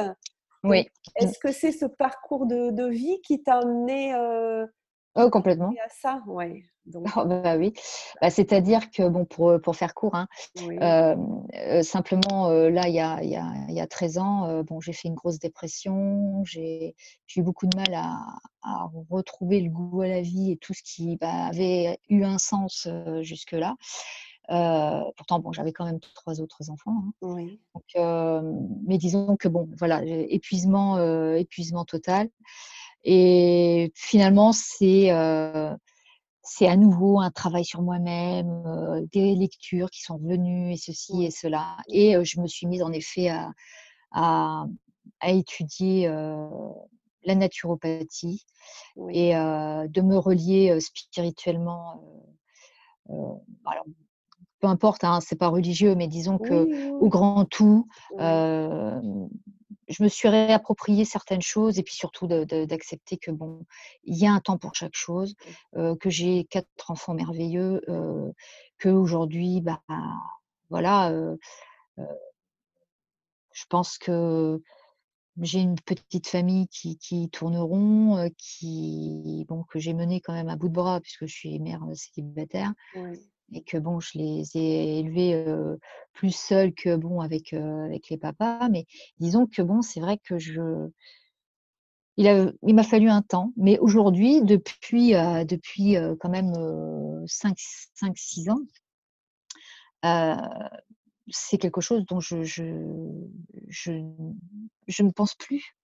[0.65, 0.89] Oui.
[1.15, 4.67] Est-ce que c'est ce parcours de, de vie qui t'a amené euh,
[5.15, 5.71] oh, complètement.
[5.81, 6.25] à ça?
[6.27, 6.65] Ouais.
[6.95, 7.73] Oh, bah oui,
[8.21, 10.29] bah, c'est-à-dire que, bon, pour, pour faire court, hein,
[10.61, 14.81] euh, simplement, euh, là, il y a, y, a, y a 13 ans, euh, bon,
[14.81, 16.95] j'ai fait une grosse dépression, j'ai
[17.37, 18.19] eu beaucoup de mal à,
[18.63, 22.39] à, retrouver le goût à la vie et tout ce qui bah, avait eu un
[22.39, 22.89] sens
[23.23, 23.77] jusque-là.
[25.17, 26.97] pourtant, bon, j'avais quand même trois autres enfants.
[26.97, 27.13] Hein.
[27.23, 27.61] Oui.
[27.75, 28.53] Donc,
[28.87, 30.99] mais disons que, bon, voilà, épuisement,
[31.35, 32.29] épuisement total.
[33.05, 35.11] Et finalement, c'est
[36.49, 41.31] c'est à nouveau un travail sur moi-même, des lectures qui sont venues et ceci et
[41.31, 41.77] cela.
[41.89, 43.53] Et je me suis mise en effet à,
[44.13, 44.67] à,
[45.27, 48.47] étudier la naturopathie
[49.11, 52.03] et de me relier spirituellement.
[53.09, 53.85] alors,
[54.61, 57.87] peu importe, hein, c'est pas religieux, mais disons que au grand tout,
[59.89, 63.65] je me suis réapproprié certaines choses et puis surtout d'accepter que bon,
[64.05, 65.35] il y a un temps pour chaque chose,
[65.75, 68.31] que j'ai quatre enfants merveilleux, euh,
[68.79, 69.83] que aujourd'hui, bah,
[70.71, 71.13] voilà,
[71.97, 74.63] je pense que
[75.41, 80.57] j'ai une petite famille qui, qui tourneront, qui bon que j'ai mené quand même à
[80.57, 82.73] bout de bras puisque je suis mère célibataire
[83.53, 85.45] et que bon, je les ai élevés
[86.13, 88.69] plus seuls que bon avec avec les papas.
[88.69, 88.87] Mais
[89.19, 90.89] disons que bon, c'est vrai que je
[92.17, 96.53] il a, il m'a fallu un temps, mais aujourd'hui, depuis depuis quand même
[97.27, 98.61] 5-6 ans,
[101.31, 102.65] c'est quelque chose dont je, je,
[103.69, 103.93] je,
[104.87, 105.75] je ne pense plus.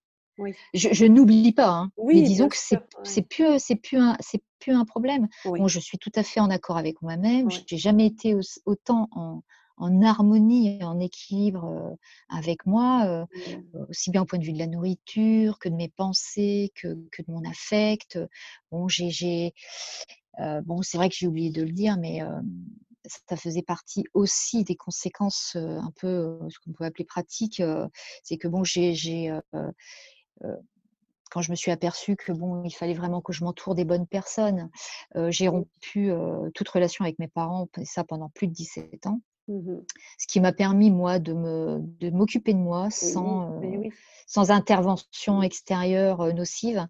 [0.72, 4.74] Je, n'oublie pas, hein, mais disons que c'est c'est plus c'est plus un c'est plus
[4.74, 5.28] un problème.
[5.44, 7.50] Bon, je suis tout à fait en accord avec moi-même.
[7.50, 8.34] Je J'ai jamais été
[8.64, 9.42] autant en,
[9.76, 11.94] en harmonie et en équilibre euh,
[12.28, 13.26] avec moi, euh,
[13.88, 17.22] aussi bien au point de vue de la nourriture que de mes pensées, que, que
[17.22, 18.18] de mon affect.
[18.70, 19.52] Bon, j'ai
[20.40, 22.20] euh, bon, c'est vrai que j'ai oublié de le dire, mais
[23.28, 27.62] ça faisait partie aussi des conséquences un peu ce qu'on peut appeler pratiques.
[28.22, 29.30] c'est que bon, j'ai
[31.30, 34.06] quand je me suis aperçue que bon, il fallait vraiment que je m'entoure des bonnes
[34.06, 34.70] personnes,
[35.28, 36.12] j'ai rompu
[36.54, 39.20] toute relation avec mes parents, et ça pendant plus de 17 ans.
[39.48, 39.80] Mmh
[40.18, 43.60] Ce qui m'a permis, moi, de, me, de m'occuper de moi sans,
[44.26, 46.86] sans intervention extérieure nocive.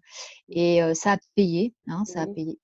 [0.49, 2.59] Et ça a payé, hein, ça a payé.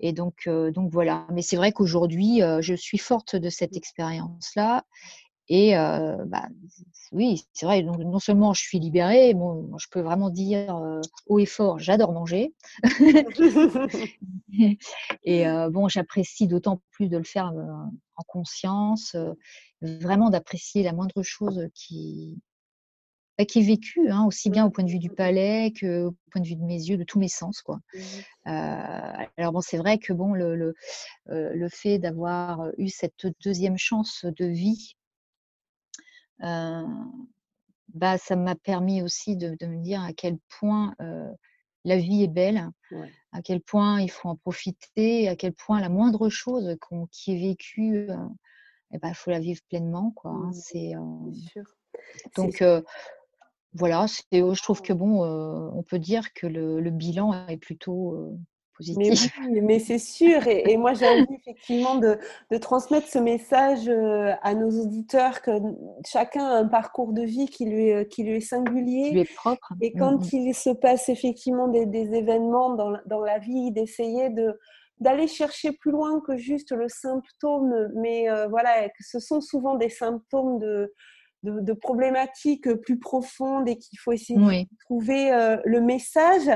[0.00, 1.26] Et donc, donc voilà.
[1.32, 3.78] Mais c'est vrai qu'aujourd'hui, je suis forte de cette mmh.
[3.78, 4.84] expérience-là.
[5.48, 6.48] Et bah,
[7.12, 10.76] oui, c'est vrai, donc, non seulement je suis libérée, bon, je peux vraiment dire
[11.26, 12.52] haut et fort, j'adore manger.
[15.24, 17.52] Et bon, j'apprécie d'autant plus de le faire
[18.16, 19.16] en conscience,
[19.82, 22.38] vraiment d'apprécier la moindre chose qui,
[23.38, 26.16] bah, qui est vécue, hein, aussi bien au point de vue du palais que au
[26.32, 27.60] point de vue de mes yeux, de tous mes sens.
[27.62, 27.80] Quoi.
[27.94, 27.98] Mmh
[29.36, 30.74] alors bon, c'est vrai que bon, le, le,
[31.26, 34.95] le fait d'avoir eu cette deuxième chance de vie,
[36.40, 40.94] bah, ça m'a permis aussi de, de, me dire à quel point
[41.84, 42.68] la vie est belle,
[43.32, 46.76] à quel point il faut en profiter, à quel point la moindre chose
[47.10, 48.28] qui est vécue, il
[48.92, 50.12] eh ben, faut la vivre pleinement.
[50.12, 50.50] Quoi, hein.
[50.50, 50.52] mmh.
[50.52, 50.92] c'est,
[52.36, 52.64] donc,
[53.72, 58.36] voilà, je trouve que bon, on peut dire que le, le bilan est plutôt
[59.62, 62.18] mais, c'est sûr, et, moi j'ai envie effectivement de,
[62.50, 65.50] de, transmettre ce message euh, à nos auditeurs que
[66.04, 69.10] chacun a un parcours de vie qui lui, est, qui lui est singulier.
[69.12, 69.72] Lui est propre.
[69.80, 70.36] Et mmh, quand mmh.
[70.36, 74.58] il se passe effectivement des, des événements dans, dans, la vie, d'essayer de
[74.98, 79.90] d'aller chercher plus loin que juste le symptôme, mais euh, voilà, ce sont souvent des
[79.90, 80.90] symptômes de,
[81.42, 86.50] de, problématiques plus profondes et qu'il faut essayer de trouver euh, le message.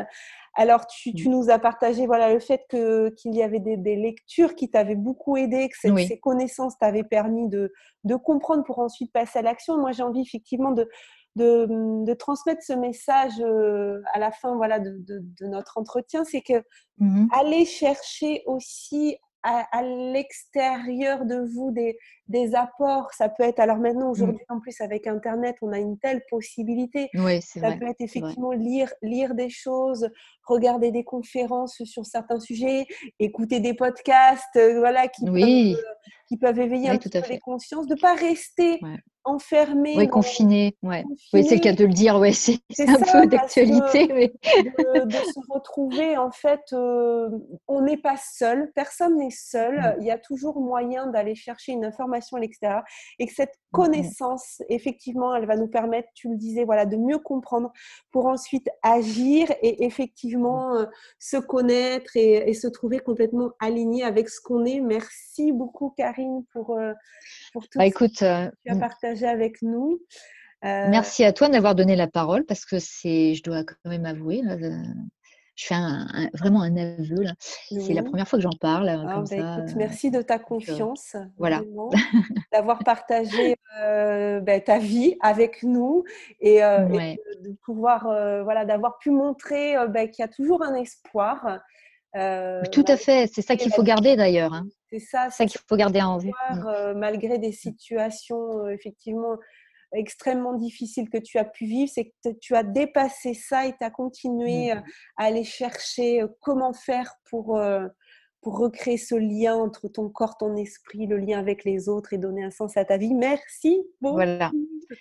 [0.55, 1.31] Alors, tu, mmh.
[1.31, 5.37] nous as partagé voilà, le fait que, qu'il y avait des, lectures qui t'avaient beaucoup
[5.37, 7.73] aidé, que ces connaissances t'avaient permis de,
[8.05, 9.79] de, comprendre pour ensuite passer à l'action.
[9.79, 10.89] Moi, j'ai envie effectivement de,
[11.37, 11.67] de,
[12.05, 16.25] de, transmettre ce message euh, à la fin voilà, de, de notre entretien.
[16.25, 16.63] C'est que
[16.99, 21.97] mmh aller chercher aussi à, l'extérieur de vous des,
[22.29, 23.13] des, apports.
[23.15, 24.11] Ça peut être, alors maintenant, mmh.
[24.11, 27.09] aujourd'hui, en plus, avec Internet, on a une telle possibilité.
[27.15, 30.09] Oui, ça peut être effectivement lire, lire des choses,
[30.47, 32.87] regarder des conférences sur certains sujets,
[33.19, 35.75] écouter des podcasts, euh, voilà, qui, peuvent, euh,
[36.29, 38.81] qui peuvent éveiller un petit peu les consciences, de ne pas rester
[39.25, 39.95] enfermé.
[39.97, 40.77] Oui, confiné.
[40.83, 41.05] Ouais.
[41.33, 42.19] Oui, c'est le cas de le dire.
[42.19, 44.09] Ouais, c'est un peu d'actualité.
[44.13, 44.33] Mais...
[45.05, 47.29] de, se retrouver, en fait, euh,
[47.69, 48.73] on n'est pas seul.
[48.75, 49.79] Personne n'est seul.
[49.79, 49.97] Mm.
[50.01, 52.83] Il y a toujours moyen d'aller chercher une information à l'extérieur.
[53.19, 53.83] Et que cette mm, mm.
[53.83, 57.73] connaissance, effectivement, elle va nous permettre, tu le disais, voilà, de mieux comprendre
[58.11, 60.87] pour ensuite agir et effectivement euh,
[61.19, 64.81] se connaître et, se trouver complètement aligné avec ce qu'on est.
[64.81, 66.93] Merci beaucoup, Karine, pour, euh,
[67.53, 70.01] pour tout bah, écoute, que tu as partagé avec nous.
[70.65, 74.05] Euh, Merci à toi d'avoir donné la parole parce que c'est, je dois quand même
[74.05, 74.71] avouer, euh,
[75.55, 75.75] je fais
[76.35, 77.25] vraiment un aveu.
[77.71, 78.89] C'est la première fois que j'en parle.
[78.89, 81.17] Ah, bah, merci de ta euh, confiance.
[81.39, 81.63] voilà.
[82.53, 86.05] D'avoir partagé bah, ta vie avec nous
[86.41, 88.05] et, de, pouvoir,
[88.45, 91.61] voilà, d'avoir pu montrer bah, qu'il y a toujours un espoir.
[92.13, 94.53] Tout à fait, c'est ça qu'il faut garder d'ailleurs.
[94.53, 94.67] Hein.
[94.91, 96.33] C'est ça, ça qu'il faut garder en vue.
[96.67, 99.37] Euh, malgré des situations euh, effectivement
[99.93, 103.85] extrêmement difficiles que tu as pu vivre, c'est que tu as dépassé ça et tu
[103.85, 104.79] as continué mm.
[104.79, 104.81] euh,
[105.17, 107.61] à aller chercher comment faire pour,
[108.41, 112.19] pour recréer ce lien entre ton corps, ton esprit, le lien avec les autres et
[112.19, 113.15] donner un sens à ta vie.
[113.15, 114.17] Merci beaucoup.
[114.17, 114.51] Voilà.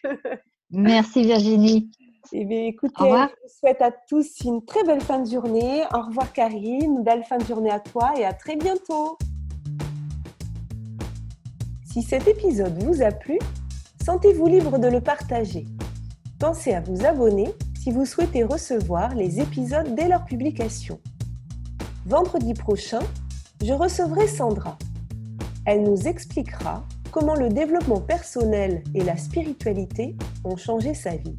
[0.72, 1.90] Merci Virginie.
[2.32, 5.84] Eh bien, écoutez, je vous souhaite à tous une très belle fin de journée.
[5.94, 9.18] Au revoir Karine, une belle fin de journée à toi et à très bientôt.
[11.92, 13.40] Si cet épisode vous a plu,
[14.06, 15.66] sentez-vous libre de le partager.
[16.40, 17.52] Pensez à vous abonner
[17.82, 21.00] si vous souhaitez recevoir les épisodes dès leur publication.
[22.06, 23.00] Vendredi prochain,
[23.64, 24.78] je recevrai Sandra.
[25.66, 31.38] Elle nous expliquera comment le développement personnel et la spiritualité ont changé sa vie.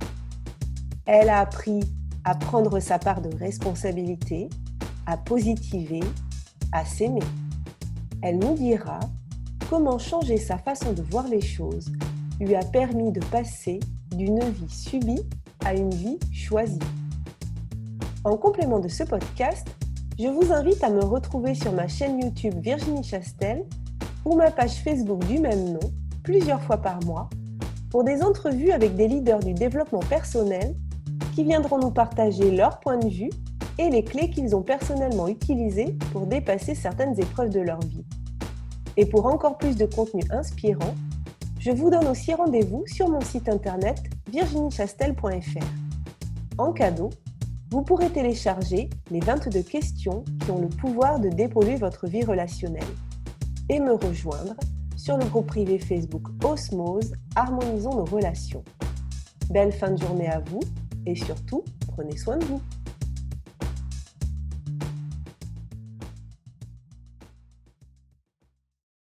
[1.06, 1.80] Elle a appris
[2.24, 4.48] à prendre sa part de responsabilité,
[5.06, 6.00] à positiver,
[6.72, 7.22] à s'aimer.
[8.22, 9.00] Elle nous dira
[9.68, 11.90] comment changer sa façon de voir les choses
[12.40, 13.80] lui a permis de passer
[14.10, 15.22] d'une vie subie
[15.64, 16.78] à une vie choisie.
[18.24, 19.66] En complément de ce podcast,
[20.18, 23.64] je vous invite à me retrouver sur ma chaîne YouTube Virginie Chastel
[24.24, 25.92] ou ma page Facebook du même nom
[26.22, 27.30] plusieurs fois par mois
[27.90, 30.74] pour des entrevues avec des leaders du développement personnel
[31.40, 33.30] qui viendront nous partager leur point de vue
[33.78, 38.04] et les clés qu'ils ont personnellement utilisées pour dépasser certaines épreuves de leur vie.
[38.98, 40.94] Et pour encore plus de contenu inspirant,
[41.58, 45.64] je vous donne aussi rendez-vous sur mon site internet virginiechastel.fr.
[46.58, 47.08] En cadeau,
[47.70, 52.82] vous pourrez télécharger les 22 questions qui ont le pouvoir de dépolluer votre vie relationnelle
[53.70, 54.56] et me rejoindre
[54.94, 58.62] sur le groupe privé Facebook Osmose Harmonisons nos relations.
[59.48, 60.60] Belle fin de journée à vous
[61.06, 62.62] et surtout, prenez soin de vous.